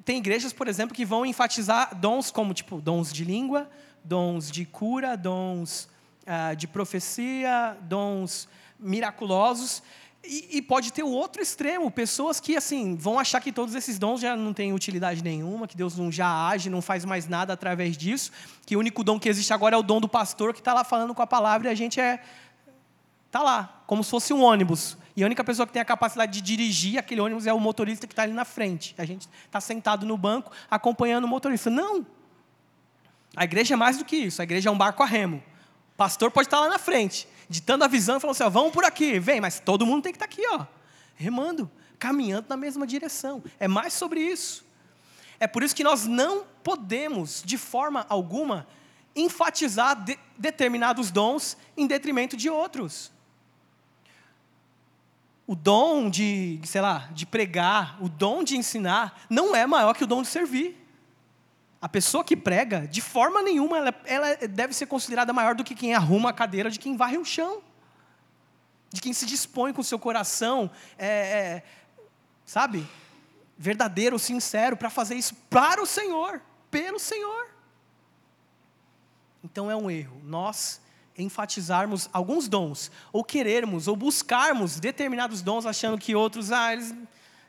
[0.05, 3.67] tem igrejas, por exemplo, que vão enfatizar dons como tipo dons de língua,
[4.03, 5.89] dons de cura, dons
[6.21, 8.47] uh, de profecia, dons
[8.79, 9.81] miraculosos.
[10.23, 13.97] E, e, pode ter o outro extremo, pessoas que assim vão achar que todos esses
[13.97, 17.53] dons já não têm utilidade nenhuma, que Deus não já age, não faz mais nada
[17.53, 18.31] através disso,
[18.65, 20.83] que o único dom que existe agora é o dom do pastor que está lá
[20.83, 22.21] falando com a palavra e a gente é
[23.29, 24.97] Está lá, como se fosse um ônibus.
[25.15, 28.07] E a única pessoa que tem a capacidade de dirigir aquele ônibus é o motorista
[28.07, 28.95] que está ali na frente.
[28.97, 31.69] A gente está sentado no banco acompanhando o motorista.
[31.69, 32.03] Não!
[33.35, 34.41] A igreja é mais do que isso.
[34.41, 35.43] A igreja é um barco a remo.
[35.93, 38.85] O pastor pode estar lá na frente, ditando a visão falando assim: ó, vamos por
[38.85, 40.65] aqui, vem, mas todo mundo tem que estar aqui, ó,
[41.15, 43.43] remando, caminhando na mesma direção.
[43.59, 44.65] É mais sobre isso.
[45.39, 48.67] É por isso que nós não podemos, de forma alguma,
[49.15, 53.11] enfatizar de, determinados dons em detrimento de outros
[55.49, 60.03] o dom de, sei lá, de pregar, o dom de ensinar, não é maior que
[60.03, 60.77] o dom de servir.
[61.81, 65.73] A pessoa que prega, de forma nenhuma, ela, ela deve ser considerada maior do que
[65.73, 67.61] quem arruma a cadeira, de quem varre o chão,
[68.91, 71.63] de quem se dispõe com o seu coração, é, é,
[72.45, 72.85] sabe,
[73.57, 77.47] verdadeiro, sincero, para fazer isso para o Senhor, pelo Senhor.
[79.43, 80.19] Então é um erro.
[80.23, 80.81] Nós
[81.17, 86.93] enfatizarmos alguns dons, ou querermos, ou buscarmos determinados dons, achando que outros, ah, eles,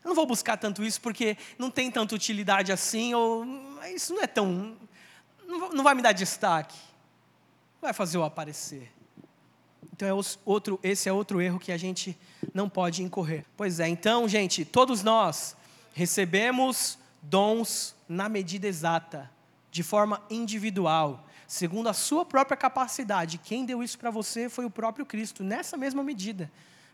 [0.05, 3.45] eu não vou buscar tanto isso porque não tem tanta utilidade assim, ou
[3.95, 4.77] isso não é tão,
[5.73, 6.77] não vai me dar destaque,
[7.81, 8.91] vai fazer eu aparecer.
[9.93, 12.17] Então é outro, esse é outro erro que a gente
[12.55, 13.45] não pode incorrer.
[13.57, 15.57] Pois é, então, gente, todos nós
[15.93, 19.31] recebemos dons na medida exata,
[19.71, 23.37] de forma individual segundo a sua própria capacidade.
[23.39, 26.51] Quem deu isso para você foi o próprio Cristo, nessa mesma medida.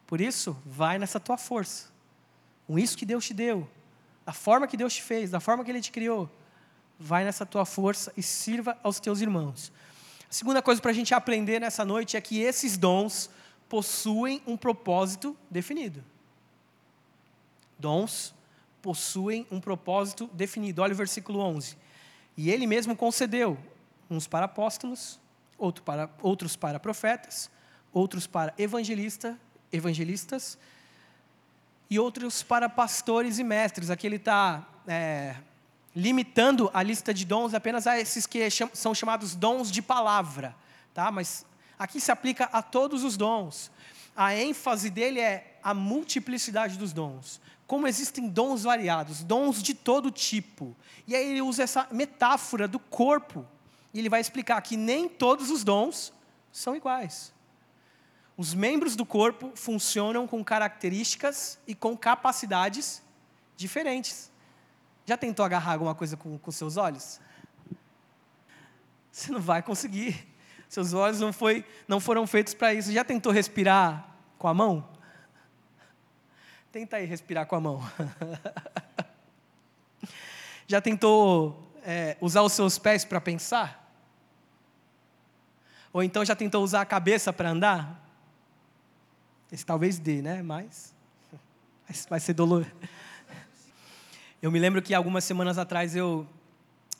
[0.06, 1.88] Por isso, vai nessa tua força.
[2.66, 3.68] Com isso que Deus te deu,
[4.24, 6.28] da forma que Deus te fez, da forma que Ele te criou.
[6.98, 9.72] Vai nessa tua força e sirva aos teus irmãos.
[10.28, 13.30] A segunda coisa para a gente aprender nessa noite é que esses dons
[13.68, 16.02] possuem um propósito definido.
[17.78, 18.34] Dons
[18.82, 20.82] possuem um propósito definido.
[20.82, 21.76] Olha o versículo 11.
[22.36, 23.56] E ele mesmo concedeu
[24.10, 25.20] uns para apóstolos,
[25.58, 27.50] outro para, outros para profetas,
[27.92, 29.38] outros para evangelista,
[29.72, 30.58] evangelistas
[31.88, 33.90] e outros para pastores e mestres.
[33.90, 35.36] Aqui ele está é,
[35.94, 40.54] limitando a lista de dons apenas a esses que são chamados dons de palavra,
[40.92, 41.10] tá?
[41.10, 41.46] Mas
[41.78, 43.70] aqui se aplica a todos os dons.
[44.14, 47.40] A ênfase dele é a multiplicidade dos dons.
[47.66, 50.76] Como existem dons variados, dons de todo tipo.
[51.06, 53.46] E aí ele usa essa metáfora do corpo
[53.92, 56.12] e ele vai explicar que nem todos os dons
[56.52, 57.32] são iguais.
[58.36, 63.02] Os membros do corpo funcionam com características e com capacidades
[63.56, 64.30] diferentes.
[65.06, 67.20] Já tentou agarrar alguma coisa com, com seus olhos?
[69.10, 70.28] Você não vai conseguir.
[70.68, 72.92] Seus olhos não, foi, não foram feitos para isso.
[72.92, 74.86] Já tentou respirar com a mão?
[76.70, 77.82] Tenta aí respirar com a mão.
[80.68, 83.84] Já tentou é, usar os seus pés para pensar?
[85.92, 88.05] Ou então já tentou usar a cabeça para andar?
[89.50, 90.42] Esse talvez dê, né?
[90.42, 90.94] Mas
[92.08, 92.66] vai ser dolor.
[94.42, 96.26] Eu me lembro que algumas semanas atrás eu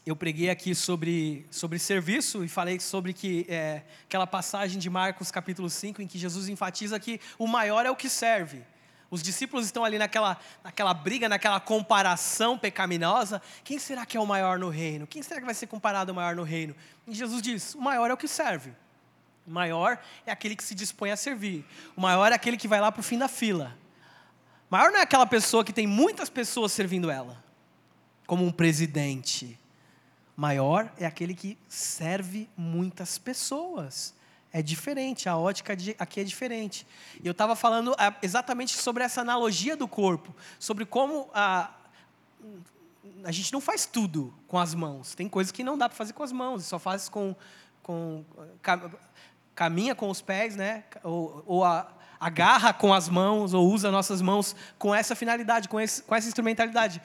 [0.07, 5.33] eu preguei aqui sobre, sobre serviço e falei sobre que é, aquela passagem de Marcos
[5.33, 8.63] capítulo 5 em que Jesus enfatiza que o maior é o que serve.
[9.11, 13.43] Os discípulos estão ali naquela, naquela briga, naquela comparação pecaminosa.
[13.65, 15.09] Quem será que é o maior no reino?
[15.09, 16.75] Quem será que vai ser comparado ao maior no reino?
[17.05, 18.73] E Jesus diz: o maior é o que serve.
[19.47, 21.65] Maior é aquele que se dispõe a servir.
[21.97, 23.77] O maior é aquele que vai lá para o fim da fila.
[24.69, 27.43] Maior não é aquela pessoa que tem muitas pessoas servindo ela,
[28.27, 29.59] como um presidente.
[30.37, 34.15] Maior é aquele que serve muitas pessoas.
[34.53, 36.87] É diferente, a ótica aqui é diferente.
[37.23, 41.71] E eu estava falando ah, exatamente sobre essa analogia do corpo, sobre como a,
[43.23, 45.15] a gente não faz tudo com as mãos.
[45.15, 47.37] Tem coisas que não dá para fazer com as mãos, só faz com,
[47.83, 48.25] com
[49.57, 50.85] caminha com os pés, né?
[51.03, 51.89] ou, ou a,
[52.21, 56.29] agarra com as mãos, ou usa nossas mãos com essa finalidade, com, esse, com essa
[56.29, 57.01] instrumentalidade.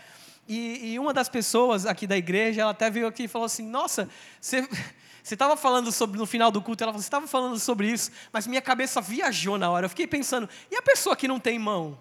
[0.47, 3.65] E, e, uma das pessoas aqui da igreja, ela até veio aqui e falou assim:
[3.65, 4.09] Nossa,
[4.39, 4.67] você.
[5.23, 8.47] Estava falando sobre, no final do culto, ela falou, você estava falando sobre isso, mas
[8.47, 9.85] minha cabeça viajou na hora.
[9.85, 11.95] Eu fiquei pensando, e a pessoa que não tem mão?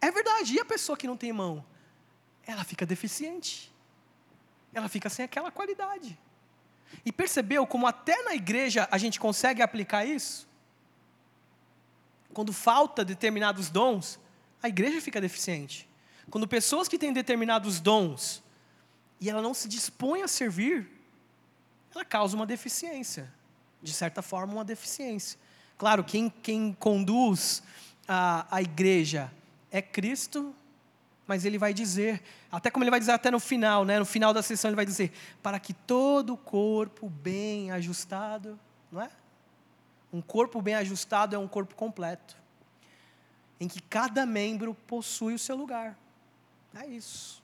[0.00, 1.62] É verdade, e a pessoa que não tem mão?
[2.46, 3.70] Ela fica deficiente.
[4.72, 6.18] Ela fica sem aquela qualidade.
[7.04, 10.48] E percebeu como até na igreja a gente consegue aplicar isso?
[12.32, 14.18] Quando falta determinados dons,
[14.62, 15.88] a igreja fica deficiente.
[16.30, 18.42] Quando pessoas que têm determinados dons
[19.20, 20.88] e ela não se dispõe a servir,
[21.94, 23.32] ela causa uma deficiência.
[23.82, 25.38] De certa forma, uma deficiência.
[25.76, 27.62] Claro, quem, quem conduz
[28.06, 29.32] a, a igreja
[29.70, 30.54] é Cristo,
[31.30, 34.00] mas ele vai dizer, até como ele vai dizer até no final, né?
[34.00, 38.58] no final da sessão, ele vai dizer: para que todo o corpo bem ajustado,
[38.90, 39.08] não é?
[40.12, 42.36] Um corpo bem ajustado é um corpo completo,
[43.60, 45.96] em que cada membro possui o seu lugar.
[46.74, 47.40] É isso.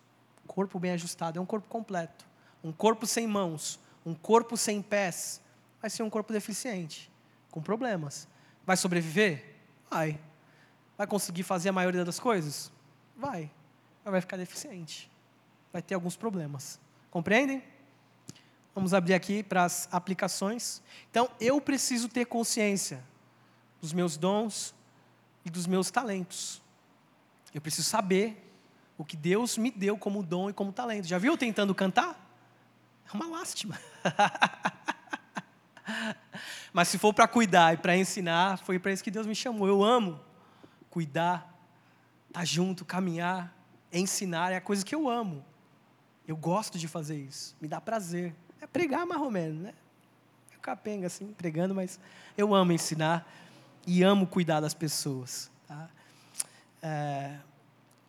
[0.49, 2.27] Corpo bem ajustado é um corpo completo.
[2.65, 5.41] Um corpo sem mãos, um corpo sem pés,
[5.81, 7.09] vai ser um corpo deficiente,
[7.53, 8.27] com problemas.
[8.67, 9.45] Vai sobreviver?
[9.89, 10.19] Vai.
[10.99, 12.73] Vai conseguir fazer a maioria das coisas?
[13.17, 13.49] Vai.
[14.11, 15.11] Vai ficar deficiente.
[15.73, 16.81] Vai ter alguns problemas.
[17.11, 17.63] Compreendem?
[18.75, 20.83] Vamos abrir aqui para as aplicações.
[21.11, 23.03] Então, eu preciso ter consciência
[23.81, 24.75] dos meus dons
[25.45, 26.63] e dos meus talentos.
[27.53, 28.43] Eu preciso saber
[28.99, 31.07] o que Deus me deu como dom e como talento.
[31.07, 32.23] Já viu tentando cantar?
[33.11, 33.79] É uma lástima.
[36.73, 39.67] Mas se for para cuidar e para ensinar, foi para isso que Deus me chamou.
[39.67, 40.21] Eu amo
[40.91, 41.53] cuidar,
[42.29, 43.56] estar tá junto, caminhar,
[43.99, 45.45] ensinar, é a coisa que eu amo.
[46.27, 48.35] Eu gosto de fazer isso, me dá prazer.
[48.61, 49.75] É pregar mais ou menos, né?
[50.53, 52.01] É capenga assim, pregando, mas
[52.37, 53.31] eu amo ensinar
[53.87, 55.51] e amo cuidar das pessoas.
[55.67, 55.89] Tá?
[56.83, 57.39] É,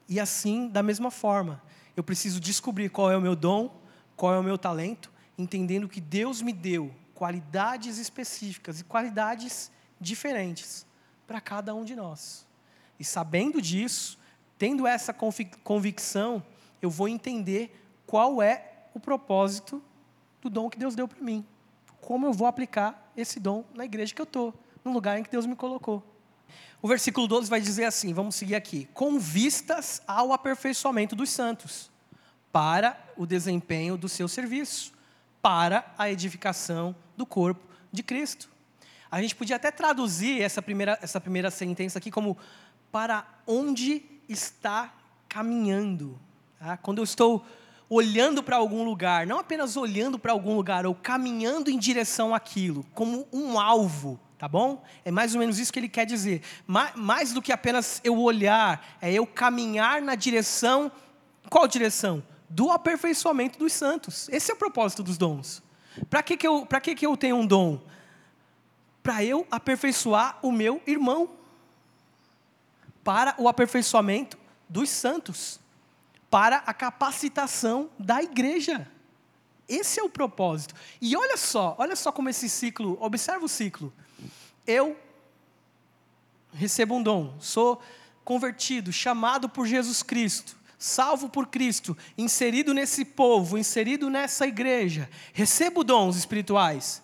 [0.09, 1.61] e assim, da mesma forma,
[1.95, 3.79] eu preciso descobrir qual é o meu dom,
[4.15, 10.85] qual é o meu talento, entendendo que Deus me deu qualidades específicas e qualidades diferentes
[11.25, 12.47] para cada um de nós.
[12.99, 14.17] E sabendo disso,
[14.57, 15.13] tendo essa
[15.63, 16.43] convicção,
[16.81, 17.71] eu vou entender
[18.05, 19.81] qual é o propósito
[20.41, 21.45] do dom que Deus deu para mim.
[22.01, 25.29] Como eu vou aplicar esse dom na igreja que eu estou, no lugar em que
[25.29, 26.03] Deus me colocou.
[26.81, 28.87] O versículo 12 vai dizer assim: vamos seguir aqui.
[28.93, 31.91] Com vistas ao aperfeiçoamento dos santos,
[32.51, 34.93] para o desempenho do seu serviço,
[35.41, 38.49] para a edificação do corpo de Cristo.
[39.09, 42.37] A gente podia até traduzir essa primeira, essa primeira sentença aqui como
[42.91, 44.93] para onde está
[45.27, 46.19] caminhando.
[46.59, 46.77] Tá?
[46.77, 47.45] Quando eu estou
[47.89, 52.85] olhando para algum lugar, não apenas olhando para algum lugar, ou caminhando em direção àquilo,
[52.93, 54.83] como um alvo, tá bom?
[55.05, 56.41] É mais ou menos isso que ele quer dizer.
[56.67, 60.91] Mais, do que apenas eu olhar, é eu caminhar na direção,
[61.49, 62.21] qual direção?
[62.49, 64.27] Do aperfeiçoamento dos santos.
[64.29, 65.63] Esse é o propósito dos dons.
[66.09, 67.81] Para que, que, eu, que, que eu tenho um dom?
[69.01, 71.29] Para eu aperfeiçoar o meu irmão
[73.07, 75.61] para o aperfeiçoamento dos santos,
[76.29, 78.85] para a capacitação da igreja.
[79.65, 80.75] Esse é o propósito.
[80.99, 83.93] E olha só, olha só como esse ciclo, observa o ciclo.
[84.65, 84.99] Eu
[86.51, 87.81] recebo um dom, sou
[88.25, 95.81] convertido, chamado por Jesus Cristo, salvo por Cristo, inserido nesse povo, inserido nessa igreja, recebo
[95.81, 97.01] dons espirituais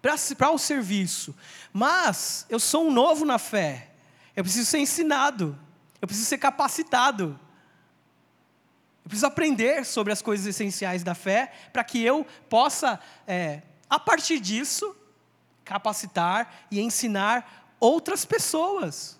[0.00, 1.36] para o serviço,
[1.74, 3.95] mas eu sou um novo na fé,
[4.36, 5.58] eu preciso ser ensinado.
[6.00, 7.40] Eu preciso ser capacitado.
[9.04, 13.98] Eu preciso aprender sobre as coisas essenciais da fé para que eu possa, é, a
[13.98, 14.94] partir disso,
[15.64, 19.18] capacitar e ensinar outras pessoas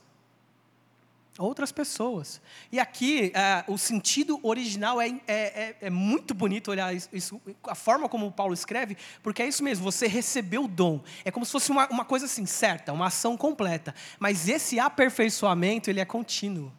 [1.38, 2.40] outras pessoas.
[2.72, 7.74] E aqui, é, o sentido original é, é, é, é, muito bonito olhar isso, a
[7.74, 11.02] forma como Paulo escreve, porque é isso mesmo, você recebeu o dom.
[11.24, 13.94] É como se fosse uma, uma coisa assim, certa, uma ação completa.
[14.18, 16.72] Mas esse aperfeiçoamento, ele é contínuo.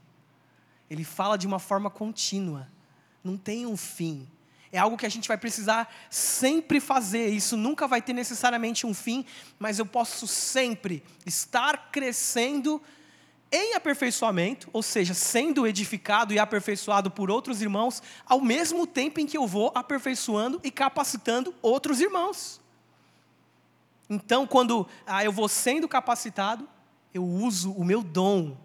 [0.89, 2.67] Ele fala de uma forma contínua.
[3.23, 4.27] Não tem um fim.
[4.71, 7.27] É algo que a gente vai precisar sempre fazer.
[7.27, 9.25] Isso nunca vai ter necessariamente um fim,
[9.59, 12.81] mas eu posso sempre estar crescendo
[13.51, 19.25] em aperfeiçoamento, ou seja, sendo edificado e aperfeiçoado por outros irmãos, ao mesmo tempo em
[19.25, 22.59] que eu vou aperfeiçoando e capacitando outros irmãos.
[24.09, 26.67] Então, quando ah, eu vou sendo capacitado,
[27.13, 28.57] eu uso o meu dom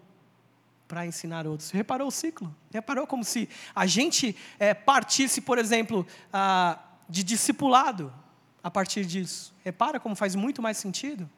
[0.87, 1.69] para ensinar outros.
[1.69, 2.53] Você reparou o ciclo?
[2.71, 6.79] Reparou como se a gente é, partisse, por exemplo, ah,
[7.09, 8.13] de discipulado
[8.61, 9.53] a partir disso?
[9.63, 11.29] Repara como faz muito mais sentido?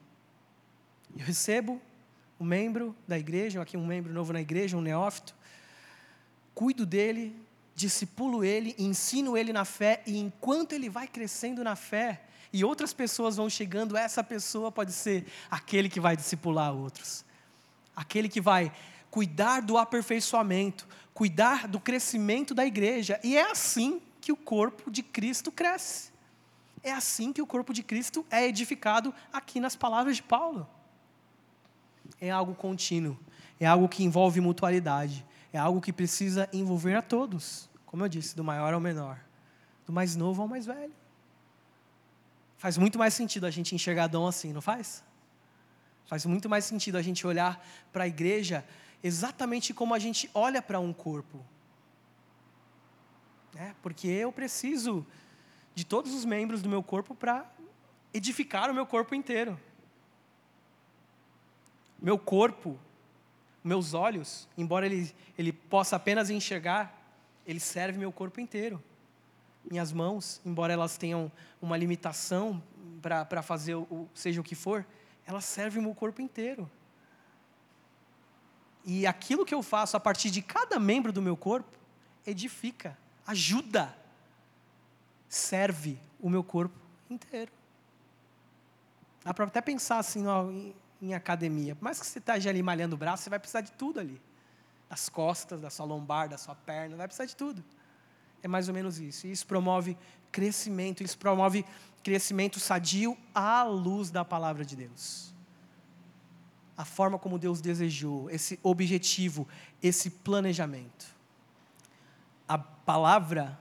[1.17, 1.81] Eu recebo
[2.39, 5.36] um membro da igreja, aqui um membro novo na igreja, um neófito.
[6.53, 7.36] cuido dele,
[7.75, 12.21] discipulo ele, ensino ele na fé, e enquanto ele vai crescendo na fé,
[12.53, 17.25] e outras pessoas vão chegando, essa pessoa pode ser aquele que vai discipular outros,
[17.93, 18.71] aquele que vai
[19.11, 25.03] cuidar do aperfeiçoamento, cuidar do crescimento da igreja, e é assim que o corpo de
[25.03, 26.11] Cristo cresce.
[26.81, 30.69] É assim que o corpo de Cristo é edificado aqui nas palavras de Paulo.
[32.26, 33.15] É algo contínuo,
[33.59, 35.23] é algo que envolve mutualidade,
[35.53, 39.19] é algo que precisa envolver a todos, como eu disse, do maior ao menor,
[39.86, 40.91] do mais novo ao mais velho.
[42.57, 45.03] Faz muito mais sentido a gente enxergar Dom assim, não faz?
[46.07, 47.63] Faz muito mais sentido a gente olhar
[47.93, 48.65] para a igreja
[49.03, 51.45] exatamente como a gente olha para um corpo.
[53.55, 55.05] É, porque eu preciso
[55.76, 57.45] de todos os membros do meu corpo para
[58.11, 59.59] edificar o meu corpo inteiro.
[61.99, 62.79] Meu corpo
[63.65, 66.95] meus olhos, embora ele, ele possa apenas enxergar,
[67.47, 68.81] ele serve meu corpo inteiro.
[69.69, 72.61] Minhas mãos, embora elas tenham uma limitação
[73.01, 74.85] para fazer o, seja o que for,
[75.25, 76.69] elas servem meu corpo inteiro.
[78.83, 81.75] E aquilo que eu faço a partir de cada membro do meu corpo
[82.23, 83.97] edifica, ajuda,
[85.27, 86.77] serve o meu corpo
[87.09, 87.51] inteiro.
[89.23, 90.23] Dá para até pensar assim,
[91.01, 91.75] em academia.
[91.75, 94.21] Por mais que você esteja ali malhando o braço, você vai precisar de tudo ali.
[94.89, 97.63] Das costas, da sua lombar, da sua perna, vai precisar de tudo.
[98.41, 99.27] É mais ou menos isso.
[99.27, 99.97] E isso promove
[100.31, 101.65] crescimento, isso promove
[102.03, 105.33] crescimento sadio à luz da palavra de Deus.
[106.77, 109.47] A forma como Deus desejou, esse objetivo,
[109.81, 111.15] esse planejamento.
[112.47, 113.57] A palavra,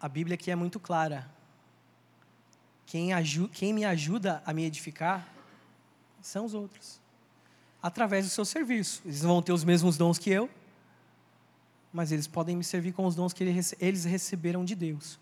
[0.00, 1.28] a Bíblia aqui é muito clara.
[2.86, 3.08] Quem,
[3.52, 5.31] quem me ajuda a me edificar
[6.22, 7.00] são os outros.
[7.82, 9.02] Através do seu serviço.
[9.04, 10.48] Eles vão ter os mesmos dons que eu,
[11.92, 13.44] mas eles podem me servir com os dons que
[13.80, 15.18] eles receberam de Deus.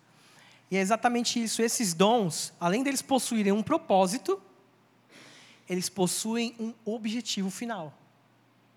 [0.70, 1.62] E é exatamente isso.
[1.62, 4.40] Esses dons, além deles possuírem um propósito,
[5.68, 7.92] eles possuem um objetivo final.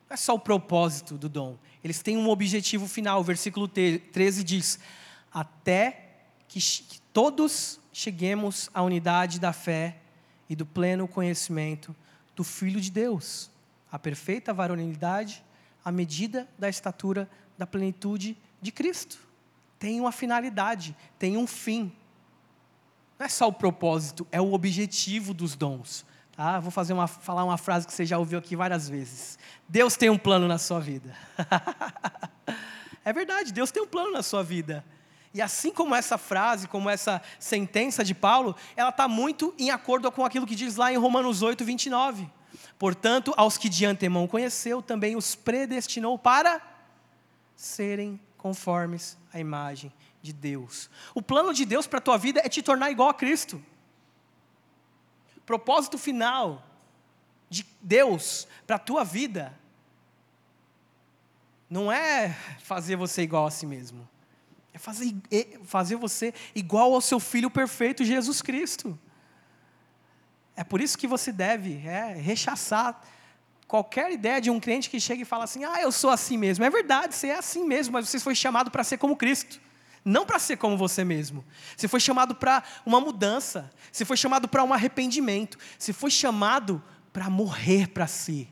[0.10, 1.58] Não é só o propósito do dom.
[1.84, 3.20] Eles têm um objetivo final.
[3.20, 4.80] O versículo 13 diz:
[5.32, 6.10] Até
[6.48, 6.60] que
[7.12, 9.98] todos cheguemos à unidade da fé
[10.50, 11.96] e do pleno conhecimento
[12.36, 13.50] do Filho de Deus,
[13.92, 15.44] a perfeita varonilidade,
[15.84, 19.20] a medida da estatura da plenitude de Cristo.
[19.78, 21.92] Tem uma finalidade, tem um fim.
[23.20, 26.06] Não é só o propósito, é o objetivo dos dons.
[26.36, 26.60] Tá?
[26.60, 29.38] Vou fazer uma, falar uma frase que você já ouviu aqui várias vezes.
[29.70, 31.16] Deus tem um plano na sua vida.
[33.06, 34.84] é verdade, Deus tem um plano na sua vida.
[35.34, 40.12] E assim como essa frase, como essa sentença de Paulo, ela está muito em acordo
[40.12, 42.30] com aquilo que diz lá em Romanos 8, 29.
[42.78, 46.62] Portanto, aos que de antemão conheceu, também os predestinou para
[47.56, 50.90] serem conformes à imagem de Deus.
[51.16, 53.64] O plano de Deus para a tua vida é te tornar igual a Cristo.
[55.38, 56.64] O propósito final
[57.50, 59.58] de Deus para a tua vida
[61.70, 62.30] não é
[62.62, 64.08] fazer você igual a si mesmo.
[64.74, 68.98] É fazer, é fazer você igual ao seu filho perfeito, Jesus Cristo.
[70.56, 73.02] É por isso que você deve é, rechaçar
[73.68, 76.64] qualquer ideia de um crente que chega e fala assim: ah, eu sou assim mesmo.
[76.64, 79.60] É verdade, você é assim mesmo, mas você foi chamado para ser como Cristo.
[80.06, 81.46] Não para ser como você mesmo.
[81.78, 83.72] Você foi chamado para uma mudança.
[83.92, 85.58] Você foi chamado para um arrependimento.
[85.80, 88.50] Você foi chamado para morrer para si.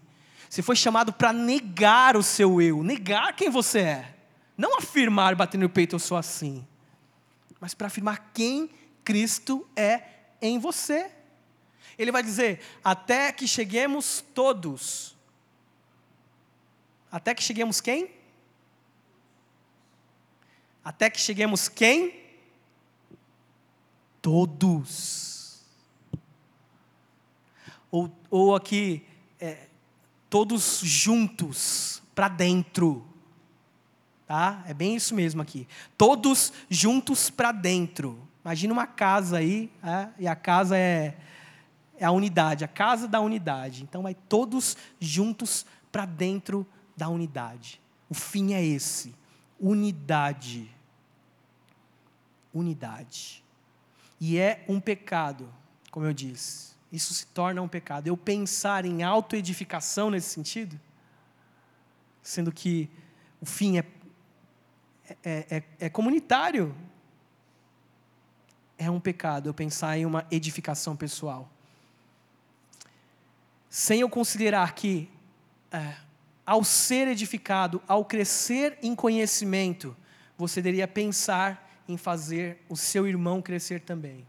[0.50, 4.16] Você foi chamado para negar o seu eu, negar quem você é.
[4.62, 6.64] Não afirmar, bater no peito, eu sou assim.
[7.60, 8.70] Mas para afirmar quem
[9.04, 10.04] Cristo é
[10.40, 11.12] em você.
[11.98, 15.18] Ele vai dizer: até que cheguemos todos.
[17.12, 18.12] Até que cheguemos quem?
[20.86, 22.24] Até que cheguemos quem?
[24.22, 25.64] Todos.
[27.90, 29.04] Ou, ou aqui,
[29.40, 29.70] é,
[30.30, 33.11] todos juntos, para dentro.
[34.32, 34.64] Tá?
[34.66, 35.68] É bem isso mesmo aqui.
[35.98, 38.18] Todos juntos para dentro.
[38.46, 40.08] Imagina uma casa aí, é?
[40.18, 41.18] e a casa é,
[41.98, 43.84] é a unidade, a casa da unidade.
[43.84, 46.66] Então, vai todos juntos para dentro
[46.96, 47.82] da unidade.
[48.10, 49.14] O fim é esse:
[49.60, 50.74] unidade.
[52.54, 53.44] Unidade.
[54.18, 55.54] E é um pecado,
[55.92, 56.72] como eu disse.
[56.90, 58.08] Isso se torna um pecado.
[58.08, 60.80] Eu pensar em autoedificação nesse sentido,
[62.24, 62.90] sendo que
[63.42, 63.84] o fim é
[65.24, 66.76] é, é, é comunitário.
[68.78, 71.50] É um pecado eu pensar em uma edificação pessoal.
[73.70, 75.10] Sem eu considerar que
[75.72, 75.96] é,
[76.46, 79.96] ao ser edificado, ao crescer em conhecimento,
[80.38, 84.26] você deveria pensar em fazer o seu irmão crescer também.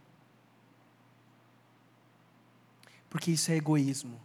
[3.09, 4.20] Porque isso é egoísmo.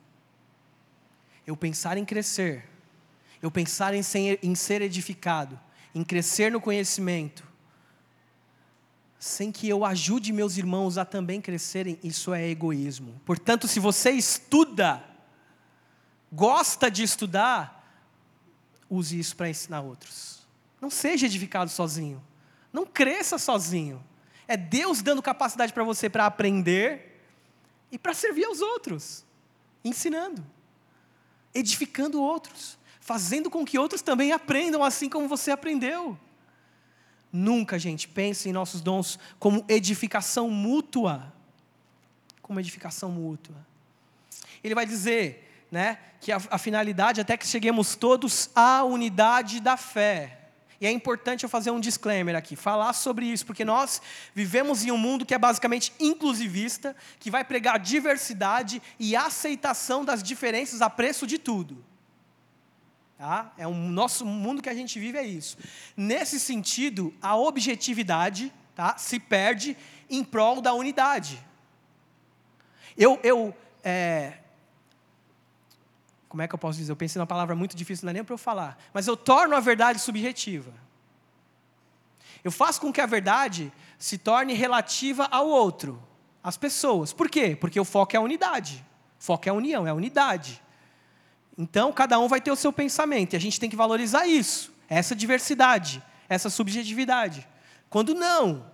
[1.45, 2.68] Eu pensar em crescer,
[3.41, 5.60] eu pensar em ser, em ser edificado,
[5.94, 7.48] em crescer no conhecimento,
[9.20, 13.20] sem que eu ajude meus irmãos a também crescerem, isso é egoísmo.
[13.26, 15.04] Portanto, se você estuda,
[16.32, 18.06] gosta de estudar,
[18.90, 20.46] use isso para ensinar outros.
[20.80, 22.24] Não seja edificado sozinho.
[22.72, 24.04] Não cresça sozinho.
[24.48, 27.22] É Deus dando capacidade para você para aprender
[27.92, 29.26] e para servir aos outros,
[29.84, 30.46] ensinando,
[31.54, 32.78] edificando outros,
[33.08, 36.20] fazendo com que outros também aprendam assim como você aprendeu.
[37.32, 41.34] Nunca, gente, pense em nossos dons como edificação mútua.
[42.41, 43.55] Como edificação mútua.
[44.62, 49.78] Ele vai dizer, né, que a, a finalidade até que cheguemos todos à unidade da
[49.78, 50.49] fé.
[50.82, 54.01] E é importante eu fazer um disclaimer aqui, falar sobre isso, porque nós
[54.36, 60.22] vivemos em um mundo que é basicamente inclusivista, que vai pregar diversidade e aceitação das
[60.22, 61.87] diferenças a preço de tudo.
[63.18, 63.51] Tá?
[63.57, 65.57] É o nosso mundo que a gente vive é isso.
[65.95, 69.76] Nesse sentido, a objetividade tá, se perde
[70.09, 71.43] em prol da unidade.
[72.95, 74.38] Eu, eu é,
[76.28, 76.91] como é que eu posso dizer?
[76.91, 78.78] Eu pensei numa palavra muito difícil, não é nem para eu falar.
[78.93, 80.72] Mas eu torno a verdade subjetiva.
[82.43, 86.01] Eu faço com que a verdade se torne relativa ao outro,
[86.43, 87.13] às pessoas.
[87.13, 87.55] Por quê?
[87.59, 88.86] Porque o foco é a unidade.
[89.20, 90.61] O foco é a união, é a unidade.
[91.58, 94.72] Então, cada um vai ter o seu pensamento, e a gente tem que valorizar isso,
[94.88, 97.47] essa diversidade, essa subjetividade.
[97.89, 98.66] Quando não,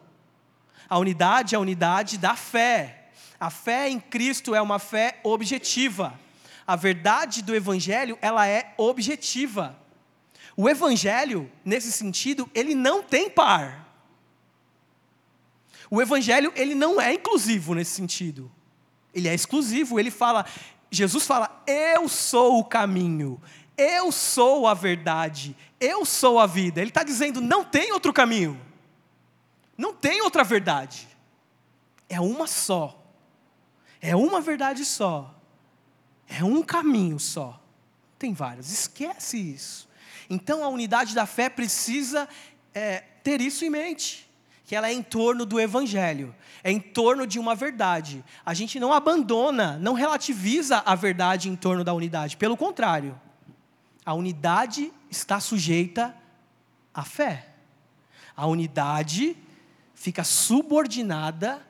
[0.89, 3.09] a unidade é a unidade da fé.
[3.39, 6.19] A fé em Cristo é uma fé objetiva.
[6.65, 9.75] A verdade do evangelho, ela é objetiva.
[10.55, 13.88] O evangelho, nesse sentido, ele não tem par.
[15.89, 18.51] O evangelho, ele não é inclusivo nesse sentido.
[19.13, 20.45] Ele é exclusivo, ele fala,
[20.93, 23.41] Jesus fala: Eu sou o caminho,
[23.75, 26.79] eu sou a verdade, eu sou a vida.
[26.79, 28.59] Ele está dizendo: não tem outro caminho,
[29.77, 31.07] não tem outra verdade,
[32.07, 33.03] é uma só,
[33.99, 35.33] é uma verdade só,
[36.27, 37.59] é um caminho só,
[38.19, 39.89] tem vários, esquece isso.
[40.29, 42.29] Então a unidade da fé precisa
[42.73, 44.31] é, ter isso em mente
[44.66, 46.34] que ela é em torno do Evangelho,
[46.64, 48.24] é em torno de uma verdade.
[48.45, 53.20] A gente não abandona, não relativiza a verdade em torno da unidade, pelo contrário,
[54.05, 56.16] a unidade está sujeita
[56.93, 57.47] à fé.
[58.36, 59.38] A unidade
[59.93, 61.66] fica subordinada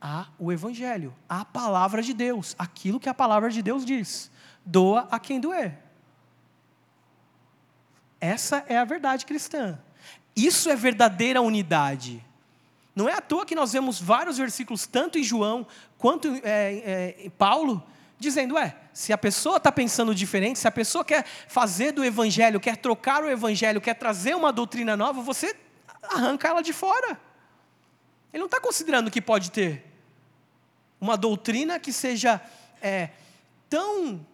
[0.00, 4.30] ao Evangelho, à palavra de Deus, aquilo que a palavra de Deus diz.
[4.64, 5.78] Doa a quem doer.
[8.20, 9.78] Essa é a verdade cristã.
[10.38, 12.24] Isso é verdadeira unidade.
[12.94, 15.66] Não é à toa que nós vemos vários versículos, tanto em João
[15.98, 17.82] quanto é, é, em Paulo,
[18.20, 22.60] dizendo: é, se a pessoa está pensando diferente, se a pessoa quer fazer do evangelho,
[22.60, 25.56] quer trocar o evangelho, quer trazer uma doutrina nova, você
[26.04, 27.20] arranca ela de fora.
[28.32, 29.84] Ele não está considerando que pode ter
[31.00, 32.40] uma doutrina que seja
[32.80, 33.10] é,
[33.68, 34.24] tão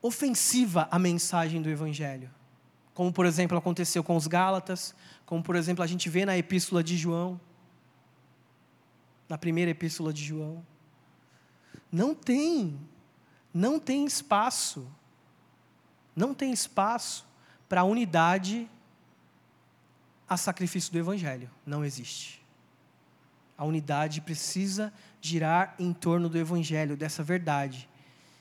[0.00, 2.30] ofensiva à mensagem do evangelho
[3.00, 4.94] como por exemplo aconteceu com os Gálatas,
[5.24, 7.40] como por exemplo a gente vê na epístola de João,
[9.26, 10.62] na primeira epístola de João.
[11.90, 12.78] Não tem,
[13.54, 14.86] não tem espaço,
[16.14, 17.26] não tem espaço
[17.70, 18.68] para a unidade
[20.28, 21.50] a sacrifício do Evangelho.
[21.64, 22.44] Não existe.
[23.56, 24.92] A unidade precisa
[25.22, 27.88] girar em torno do Evangelho, dessa verdade,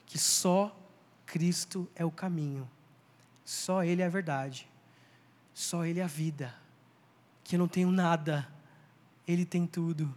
[0.05, 0.77] que só
[1.25, 2.69] Cristo é o caminho
[3.49, 4.69] só Ele é a verdade.
[5.55, 6.53] Só Ele é a vida.
[7.43, 8.47] Que eu não tenho nada.
[9.27, 10.13] Ele tem tudo.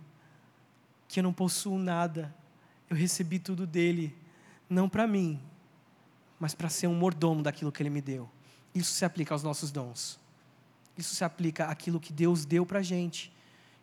[1.09, 2.35] Que eu não possuo nada.
[2.91, 4.14] Eu recebi tudo dele.
[4.68, 5.41] Não para mim,
[6.39, 8.28] mas para ser um mordomo daquilo que Ele me deu.
[8.74, 10.20] Isso se aplica aos nossos dons.
[10.95, 13.33] Isso se aplica àquilo que Deus deu para a gente.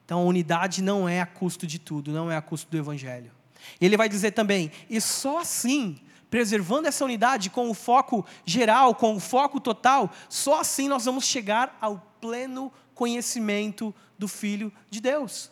[0.05, 3.31] Então a unidade não é a custo de tudo, não é a custo do Evangelho.
[3.81, 9.15] Ele vai dizer também, e só assim preservando essa unidade com o foco geral, com
[9.15, 15.51] o foco total, só assim nós vamos chegar ao pleno conhecimento do Filho de Deus.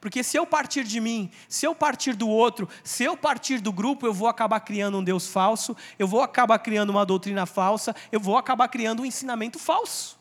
[0.00, 3.72] Porque se eu partir de mim, se eu partir do outro, se eu partir do
[3.72, 7.94] grupo, eu vou acabar criando um Deus falso, eu vou acabar criando uma doutrina falsa,
[8.12, 10.18] eu vou acabar criando um ensinamento falso.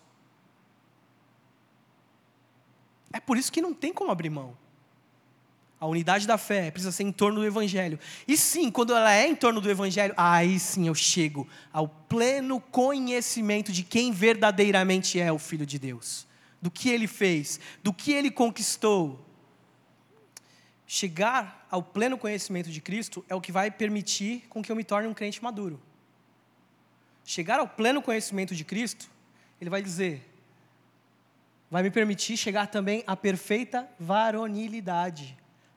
[3.11, 4.57] É por isso que não tem como abrir mão.
[5.80, 7.99] A unidade da fé precisa ser em torno do Evangelho.
[8.28, 12.61] E sim, quando ela é em torno do Evangelho, aí sim eu chego ao pleno
[12.61, 16.26] conhecimento de quem verdadeiramente é o Filho de Deus,
[16.61, 19.23] do que ele fez, do que ele conquistou.
[20.88, 24.84] Chegar ao pleno conhecimento de Cristo é o que vai permitir com que eu me
[24.84, 25.82] torne um crente maduro.
[27.26, 29.09] Chegar ao pleno conhecimento de Cristo,
[29.59, 30.32] ele vai dizer,
[31.69, 35.36] vai me permitir chegar também à perfeita varonilidade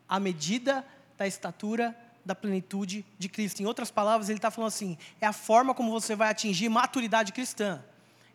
[0.09, 0.85] à medida
[1.17, 3.63] da estatura da plenitude de Cristo.
[3.63, 7.33] Em outras palavras, ele está falando assim: é a forma como você vai atingir maturidade
[7.33, 7.83] cristã,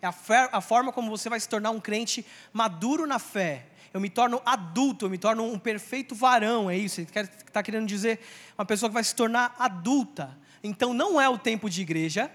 [0.02, 0.14] é a,
[0.52, 3.68] a forma como você vai se tornar um crente maduro na fé.
[3.94, 7.00] Eu me torno adulto, eu me torno um perfeito varão, é isso.
[7.00, 8.20] Ele está querendo dizer
[8.58, 10.36] uma pessoa que vai se tornar adulta.
[10.64, 12.32] Então, não é o tempo de igreja,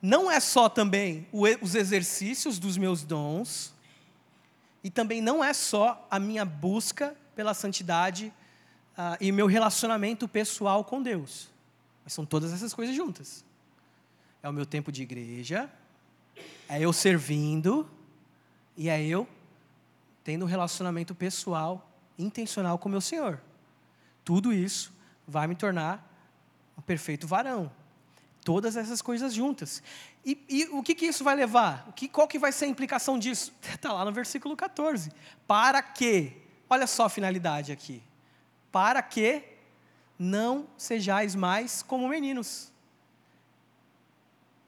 [0.00, 3.74] não é só também os exercícios dos meus dons,
[4.82, 8.32] e também não é só a minha busca pela santidade
[8.96, 11.50] uh, e meu relacionamento pessoal com Deus.
[12.04, 13.44] Mas são todas essas coisas juntas.
[14.42, 15.70] É o meu tempo de igreja,
[16.68, 17.88] é eu servindo,
[18.76, 19.28] e é eu
[20.24, 23.40] tendo um relacionamento pessoal, intencional com meu Senhor.
[24.24, 24.92] Tudo isso
[25.26, 26.06] vai me tornar
[26.78, 27.70] um perfeito varão.
[28.44, 29.82] Todas essas coisas juntas.
[30.24, 31.86] E, e o que, que, isso vai levar?
[31.88, 33.52] O que, qual que vai ser a implicação disso?
[33.62, 35.10] Está lá no versículo 14.
[35.46, 36.39] Para que,
[36.70, 38.02] olha só a finalidade aqui.
[38.70, 39.42] Para que
[40.18, 42.70] não sejais mais como meninos.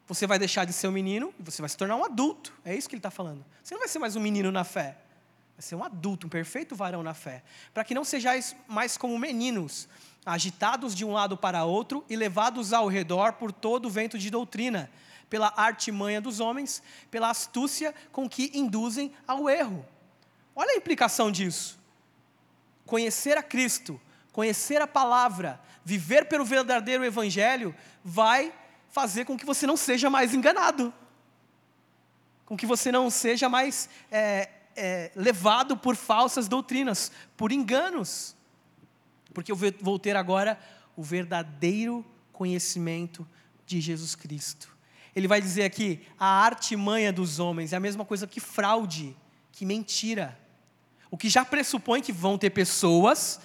[0.09, 2.53] Você vai deixar de ser um menino e você vai se tornar um adulto.
[2.65, 3.45] É isso que ele está falando.
[3.63, 4.99] Você não vai ser mais um menino na fé.
[5.57, 7.43] Vai ser um adulto, um perfeito varão na fé.
[7.73, 9.89] Para que não sejais mais como meninos,
[10.25, 14.31] agitados de um lado para outro e levados ao redor por todo o vento de
[14.31, 14.91] doutrina,
[15.29, 19.87] pela artimanha dos homens, pela astúcia com que induzem ao erro.
[20.55, 21.82] Olha a implicação disso.
[22.87, 24.01] Conhecer a Cristo,
[24.33, 27.75] conhecer a palavra, viver pelo verdadeiro evangelho,
[28.05, 28.53] vai
[28.91, 30.93] fazer com que você não seja mais enganado,
[32.45, 38.37] com que você não seja mais é, é, levado por falsas doutrinas, por enganos
[39.33, 40.59] porque eu vou ter agora
[40.97, 43.27] o verdadeiro conhecimento
[43.67, 44.77] de Jesus Cristo.
[45.15, 49.17] Ele vai dizer aqui: a artimanha dos homens é a mesma coisa que fraude,
[49.51, 50.39] que mentira.
[51.13, 53.41] O que já pressupõe que vão ter pessoas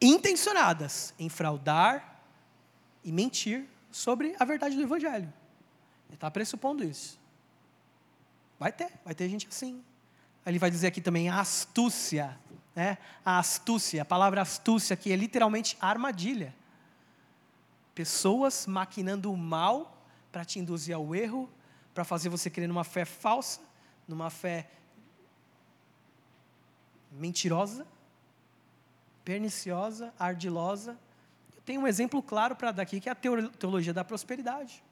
[0.00, 2.20] intencionadas em fraudar
[3.04, 5.32] e mentir sobre a verdade do Evangelho.
[6.08, 7.16] Ele está pressupondo isso.
[8.58, 9.80] Vai ter, vai ter gente assim.
[10.44, 12.36] Ele vai dizer aqui também a astúcia
[12.74, 12.98] né?
[13.24, 16.54] A astúcia, a palavra astúcia aqui é literalmente armadilha.
[17.94, 21.48] Pessoas maquinando o mal para te induzir ao erro,
[21.94, 23.60] para fazer você crer numa fé falsa,
[24.08, 24.68] numa fé
[27.18, 27.86] mentirosa,
[29.24, 30.98] perniciosa, ardilosa.
[31.56, 34.82] Eu tenho um exemplo claro para daqui que é a teologia da prosperidade.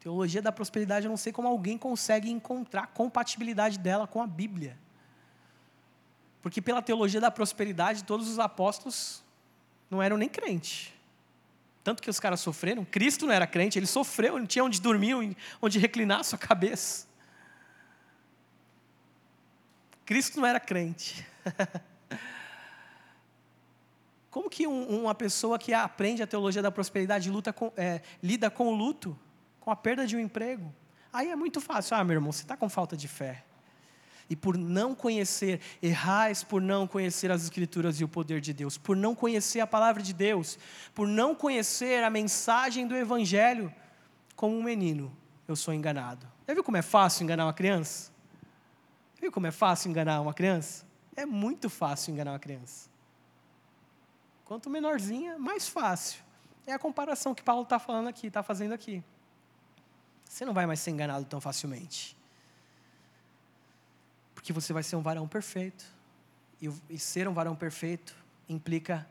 [0.00, 4.78] Teologia da prosperidade, eu não sei como alguém consegue encontrar compatibilidade dela com a Bíblia.
[6.40, 9.24] Porque pela teologia da prosperidade, todos os apóstolos
[9.90, 10.92] não eram nem crentes.
[11.82, 12.84] Tanto que os caras sofreram.
[12.84, 17.07] Cristo não era crente, ele sofreu, não tinha onde dormir, onde reclinar a sua cabeça.
[20.08, 21.22] Cristo não era crente.
[24.30, 28.50] Como que um, uma pessoa que aprende a teologia da prosperidade luta com, é, lida
[28.50, 29.18] com o luto,
[29.60, 30.74] com a perda de um emprego?
[31.12, 31.94] Aí é muito fácil.
[31.94, 33.44] Ah, meu irmão, você está com falta de fé
[34.30, 38.78] e por não conhecer, errais por não conhecer as Escrituras e o poder de Deus,
[38.78, 40.58] por não conhecer a palavra de Deus,
[40.94, 43.70] por não conhecer a mensagem do Evangelho,
[44.34, 45.14] como um menino,
[45.46, 46.26] eu sou enganado.
[46.46, 48.16] Já viu como é fácil enganar uma criança?
[49.20, 50.86] Viu como é fácil enganar uma criança?
[51.16, 52.88] É muito fácil enganar uma criança.
[54.44, 56.22] Quanto menorzinha, mais fácil.
[56.66, 59.02] É a comparação que Paulo está falando aqui, está fazendo aqui.
[60.24, 62.18] Você não vai mais ser enganado tão facilmente
[64.38, 65.84] porque você vai ser um varão perfeito.
[66.62, 68.16] E, e ser um varão perfeito
[68.48, 69.06] implica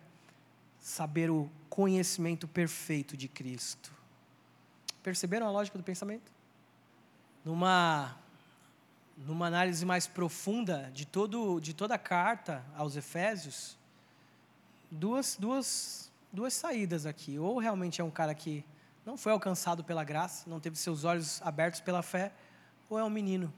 [0.80, 3.94] saber o conhecimento perfeito de Cristo.
[5.04, 6.32] Perceberam a lógica do pensamento?
[7.46, 8.18] Numa,
[9.18, 13.78] numa análise mais profunda de, todo, de toda a carta aos Efésios,
[14.92, 17.40] duas, duas, duas saídas aqui.
[17.40, 18.64] Ou realmente é um cara que
[19.06, 22.32] não foi alcançado pela graça, não teve seus olhos abertos pela fé,
[22.90, 23.52] ou é um menino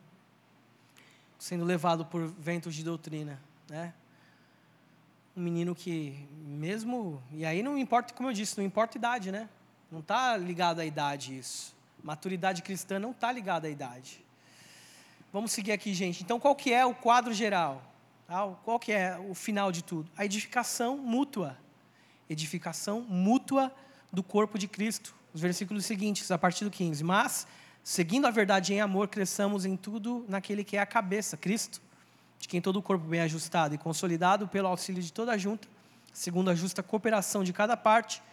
[1.38, 3.40] sendo levado por ventos de doutrina,
[3.70, 3.94] né?
[5.36, 7.22] Um menino que, mesmo.
[7.32, 9.50] E aí não importa, como eu disse, não importa a idade, né?
[9.92, 11.76] Não está ligado à idade isso.
[12.04, 14.24] Maturidade cristã não está ligada à idade.
[15.32, 16.24] Vamos seguir aqui, gente.
[16.24, 17.84] Então, qual que é o quadro geral?
[18.28, 18.48] Tá?
[18.64, 20.10] Qual que é o final de tudo?
[20.18, 21.56] A edificação mútua.
[22.28, 23.72] Edificação mútua
[24.12, 25.14] do corpo de Cristo.
[25.32, 27.04] Os versículos seguintes, a partir do 15.
[27.04, 27.46] Mas,
[27.84, 31.80] seguindo a verdade em amor, cresçamos em tudo naquele que é a cabeça, Cristo,
[32.40, 35.68] de quem todo o corpo bem ajustado e consolidado pelo auxílio de toda a junta,
[36.12, 38.24] segundo a justa cooperação de cada parte,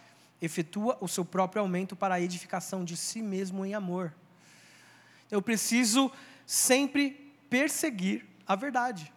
[0.41, 4.11] efetua o seu próprio aumento para a edificação de si mesmo em amor.
[5.29, 6.11] Eu preciso
[6.47, 9.13] sempre perseguir a verdade,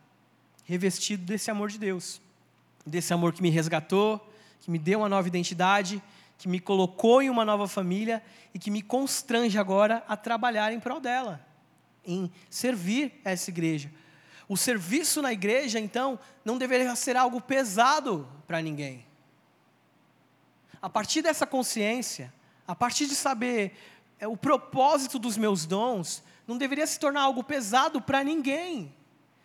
[0.65, 2.21] revestido desse amor de Deus,
[2.85, 4.29] desse amor que me resgatou,
[4.61, 6.03] que me deu uma nova identidade,
[6.37, 8.23] que me colocou em uma nova família
[8.53, 11.41] e que me constrange agora a trabalhar em prol dela,
[12.05, 13.91] em servir essa igreja.
[14.49, 19.07] O serviço na igreja, então, não deveria ser algo pesado para ninguém.
[20.83, 22.33] A partir dessa consciência,
[22.67, 23.77] a partir de saber
[24.19, 28.95] é, o propósito dos meus dons, não deveria se tornar algo pesado para ninguém,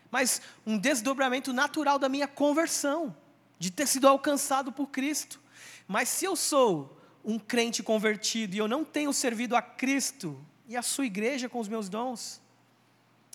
[0.10, 3.16] mas um desdobramento natural da minha conversão,
[3.60, 5.40] de ter sido alcançado por Cristo.
[5.88, 10.76] Mas se eu sou um crente convertido e eu não tenho servido a Cristo e
[10.78, 12.42] a sua igreja com os meus dons,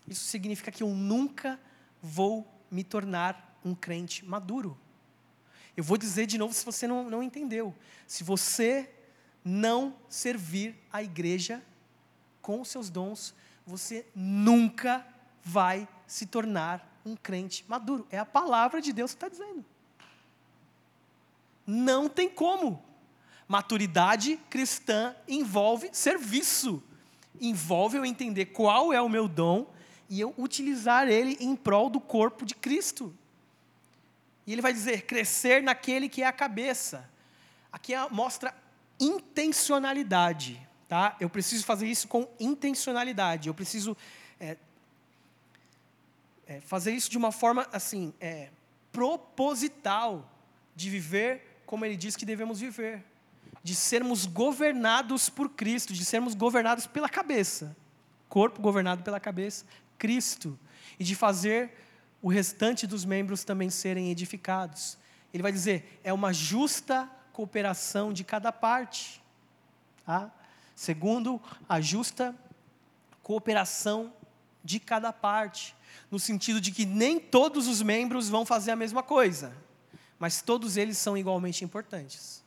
[0.07, 1.59] isso significa que eu nunca
[2.03, 4.79] vou me tornar um crente maduro.
[5.77, 7.75] Eu vou dizer de novo se você não, não entendeu.
[8.07, 8.91] Se você
[9.45, 11.63] não servir a igreja
[12.43, 13.35] com os seus dons,
[13.71, 15.07] você nunca
[15.43, 18.07] vai se tornar um crente maduro.
[18.11, 19.65] É a palavra de Deus que está dizendo.
[21.67, 22.85] Não tem como.
[23.47, 26.83] Maturidade cristã envolve serviço,
[27.41, 29.73] envolve eu entender qual é o meu dom
[30.09, 33.15] e eu utilizar ele em prol do corpo de Cristo.
[34.47, 37.09] E ele vai dizer: crescer naquele que é a cabeça.
[37.73, 38.55] Aqui é, mostra
[38.99, 40.61] intencionalidade,
[40.91, 41.17] tá?
[41.21, 43.47] Eu preciso fazer isso com intencionalidade.
[43.47, 43.97] Eu preciso
[44.41, 44.57] é,
[46.49, 48.49] é, fazer isso de uma forma assim é,
[48.91, 50.29] proposital
[50.75, 53.05] de viver como Ele diz que devemos viver,
[53.63, 57.77] de sermos governados por Cristo, de sermos governados pela cabeça,
[58.29, 59.65] corpo governado pela cabeça,
[59.97, 60.59] Cristo,
[60.99, 61.71] e de fazer
[62.21, 64.99] o restante dos membros também serem edificados.
[65.33, 69.23] Ele vai dizer, é uma justa cooperação de cada parte.
[70.05, 70.33] Tá?
[70.81, 72.35] Segundo a justa
[73.23, 74.11] cooperação
[74.65, 75.77] de cada parte,
[76.11, 79.55] no sentido de que nem todos os membros vão fazer a mesma coisa,
[80.19, 82.43] mas todos eles são igualmente importantes.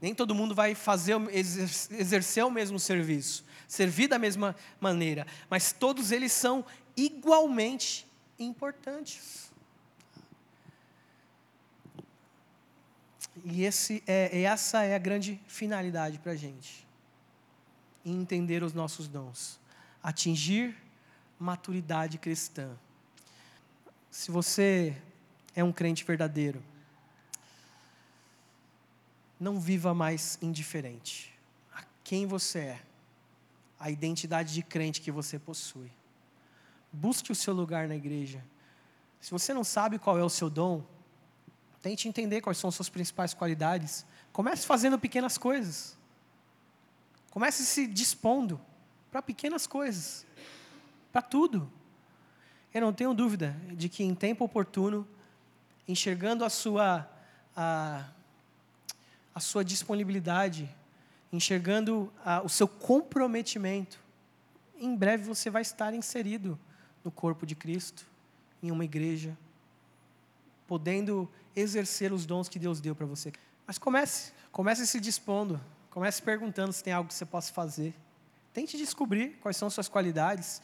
[0.00, 6.10] Nem todo mundo vai fazer exercer o mesmo serviço, servir da mesma maneira, mas todos
[6.12, 6.64] eles são
[6.96, 8.06] igualmente
[8.38, 9.52] importantes.
[13.44, 16.87] E esse é, essa é a grande finalidade para a gente.
[18.10, 19.58] Entender os nossos dons.
[20.02, 20.76] Atingir
[21.38, 22.70] maturidade cristã.
[24.10, 24.96] Se você
[25.54, 26.62] é um crente verdadeiro,
[29.38, 31.32] não viva mais indiferente
[31.72, 32.82] a quem você é,
[33.78, 35.90] a identidade de crente que você possui.
[36.92, 38.42] Busque o seu lugar na igreja.
[39.20, 40.82] Se você não sabe qual é o seu dom,
[41.82, 44.06] tente entender quais são as suas principais qualidades.
[44.32, 45.97] Comece fazendo pequenas coisas.
[47.38, 48.60] Comece se dispondo
[49.12, 50.26] para pequenas coisas,
[51.12, 51.70] para tudo.
[52.74, 55.06] Eu não tenho dúvida de que em tempo oportuno,
[55.86, 57.08] enxergando a sua
[57.54, 58.08] a,
[59.32, 60.68] a sua disponibilidade,
[61.32, 64.00] enxergando a, o seu comprometimento,
[64.76, 66.58] em breve você vai estar inserido
[67.04, 68.04] no corpo de Cristo,
[68.60, 69.38] em uma igreja,
[70.66, 73.32] podendo exercer os dons que Deus deu para você.
[73.64, 75.60] Mas comece, comece se dispondo,
[75.98, 77.92] comece perguntando se tem algo que você possa fazer.
[78.54, 80.62] Tente descobrir quais são suas qualidades.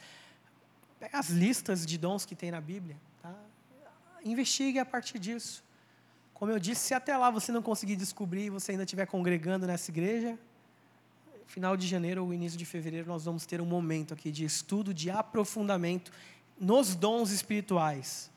[0.97, 2.95] Pegue as listas de dons que tem na Bíblia.
[3.21, 3.35] Tá?
[4.23, 5.61] Investigue a partir disso.
[6.33, 9.67] Como eu disse, se até lá você não conseguir descobrir e você ainda estiver congregando
[9.67, 10.39] nessa igreja,
[11.47, 14.93] final de janeiro ou início de fevereiro, nós vamos ter um momento aqui de estudo,
[14.93, 16.13] de aprofundamento
[16.57, 18.31] nos dons espirituais.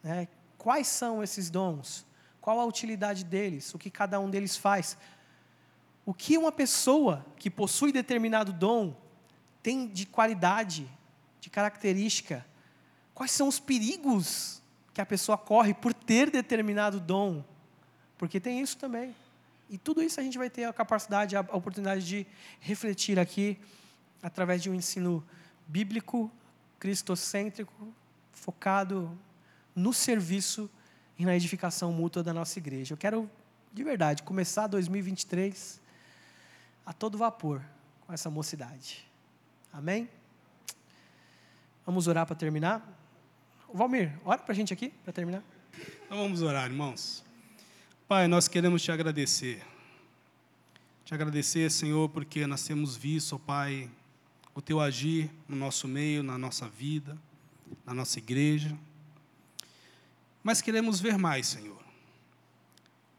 [0.00, 0.28] Né?
[0.56, 2.06] Quais são esses dons?
[2.40, 3.74] Qual a utilidade deles?
[3.74, 4.96] O que cada um deles faz?
[6.06, 8.96] O que uma pessoa que possui determinado dom
[9.60, 10.88] tem de qualidade,
[11.40, 12.46] de característica?
[13.12, 14.62] Quais são os perigos
[14.94, 17.44] que a pessoa corre por ter determinado dom?
[18.16, 19.16] Porque tem isso também.
[19.68, 22.24] E tudo isso a gente vai ter a capacidade, a oportunidade de
[22.60, 23.58] refletir aqui,
[24.22, 25.26] através de um ensino
[25.66, 26.30] bíblico,
[26.78, 27.92] cristocêntrico,
[28.30, 29.18] focado
[29.74, 30.70] no serviço
[31.18, 32.94] e na edificação mútua da nossa igreja.
[32.94, 33.28] Eu quero,
[33.72, 35.84] de verdade, começar 2023
[36.86, 37.60] a todo vapor
[38.06, 39.04] com essa mocidade.
[39.72, 40.08] Amém?
[41.84, 42.80] Vamos orar para terminar?
[43.74, 45.42] Valmir, ora para a gente aqui, para terminar.
[46.04, 47.24] Então vamos orar, irmãos.
[48.08, 49.66] Pai, nós queremos te agradecer.
[51.04, 53.90] Te agradecer, Senhor, porque nós temos visto, ó Pai,
[54.54, 57.18] o teu agir no nosso meio, na nossa vida,
[57.84, 58.76] na nossa igreja.
[60.42, 61.82] Mas queremos ver mais, Senhor.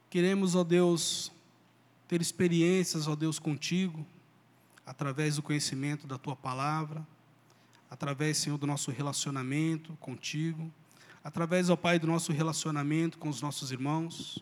[0.10, 1.32] Queremos, ó Deus,
[2.08, 4.06] ter experiências, ó Deus, contigo,
[4.86, 7.06] através do conhecimento da tua palavra,
[7.90, 10.72] através, Senhor, do nosso relacionamento contigo,
[11.24, 14.42] através, ó Pai, do nosso relacionamento com os nossos irmãos.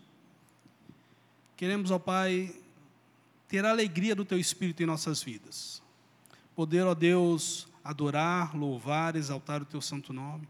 [1.57, 2.55] Queremos, ó Pai,
[3.47, 5.81] ter a alegria do Teu Espírito em nossas vidas.
[6.55, 10.47] Poder, ó Deus, adorar, louvar, exaltar o Teu santo nome.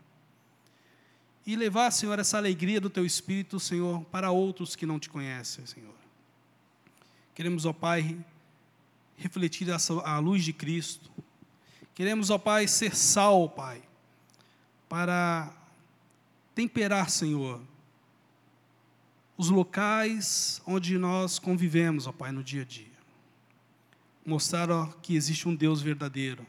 [1.45, 5.66] E levar, Senhor, essa alegria do Teu Espírito, Senhor, para outros que não Te conhecem,
[5.66, 6.05] Senhor.
[7.36, 8.18] Queremos, ó Pai,
[9.18, 11.12] refletir a luz de Cristo.
[11.94, 13.84] Queremos, ó Pai, ser sal, Pai,
[14.88, 15.54] para
[16.56, 17.62] temperar, Senhor,
[19.38, 22.96] os locais onde nós convivemos, ó Pai, no dia a dia.
[24.26, 26.48] Mostrar ó, que existe um Deus verdadeiro.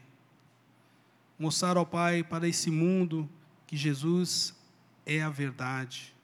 [1.37, 3.29] Mostrar, ó Pai, para esse mundo
[3.67, 4.55] que Jesus
[5.05, 6.15] é a verdade,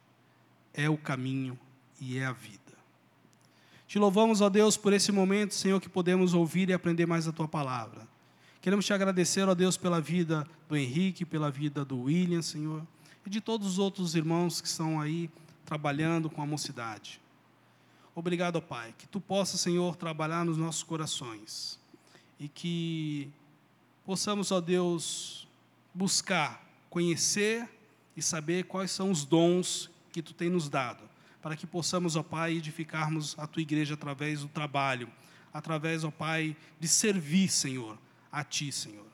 [0.72, 1.58] é o caminho
[2.00, 2.63] e é a vida.
[3.94, 7.32] Te louvamos, ó Deus, por esse momento, Senhor, que podemos ouvir e aprender mais a
[7.32, 8.08] tua palavra.
[8.60, 12.84] Queremos te agradecer, ó Deus, pela vida do Henrique, pela vida do William, Senhor,
[13.24, 15.30] e de todos os outros irmãos que estão aí
[15.64, 17.20] trabalhando com a mocidade.
[18.16, 21.78] Obrigado, Pai, que tu possa, Senhor, trabalhar nos nossos corações
[22.40, 23.30] e que
[24.04, 25.46] possamos, ó Deus,
[25.94, 27.70] buscar, conhecer
[28.16, 31.13] e saber quais são os dons que tu tem nos dado,
[31.44, 35.10] para que possamos, ó Pai, edificarmos a tua igreja através do trabalho,
[35.52, 37.98] através, ó Pai, de servir, Senhor,
[38.32, 39.04] a ti, Senhor.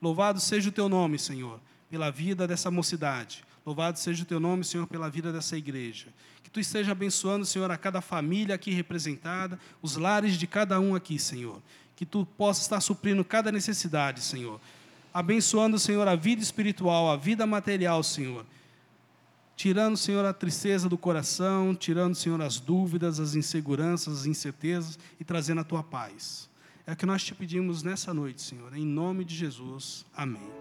[0.00, 1.58] Louvado seja o teu nome, Senhor,
[1.90, 3.42] pela vida dessa mocidade.
[3.66, 6.06] Louvado seja o teu nome, Senhor, pela vida dessa igreja.
[6.44, 10.94] Que tu esteja abençoando, Senhor, a cada família aqui representada, os lares de cada um
[10.94, 11.60] aqui, Senhor.
[11.96, 14.60] Que tu possa estar suprindo cada necessidade, Senhor.
[15.12, 18.46] Abençoando, Senhor, a vida espiritual, a vida material, Senhor.
[19.60, 25.22] Tirando, Senhor, a tristeza do coração, tirando, Senhor, as dúvidas, as inseguranças, as incertezas e
[25.22, 26.48] trazendo a tua paz.
[26.86, 28.74] É o que nós te pedimos nessa noite, Senhor.
[28.74, 30.06] Em nome de Jesus.
[30.16, 30.59] Amém.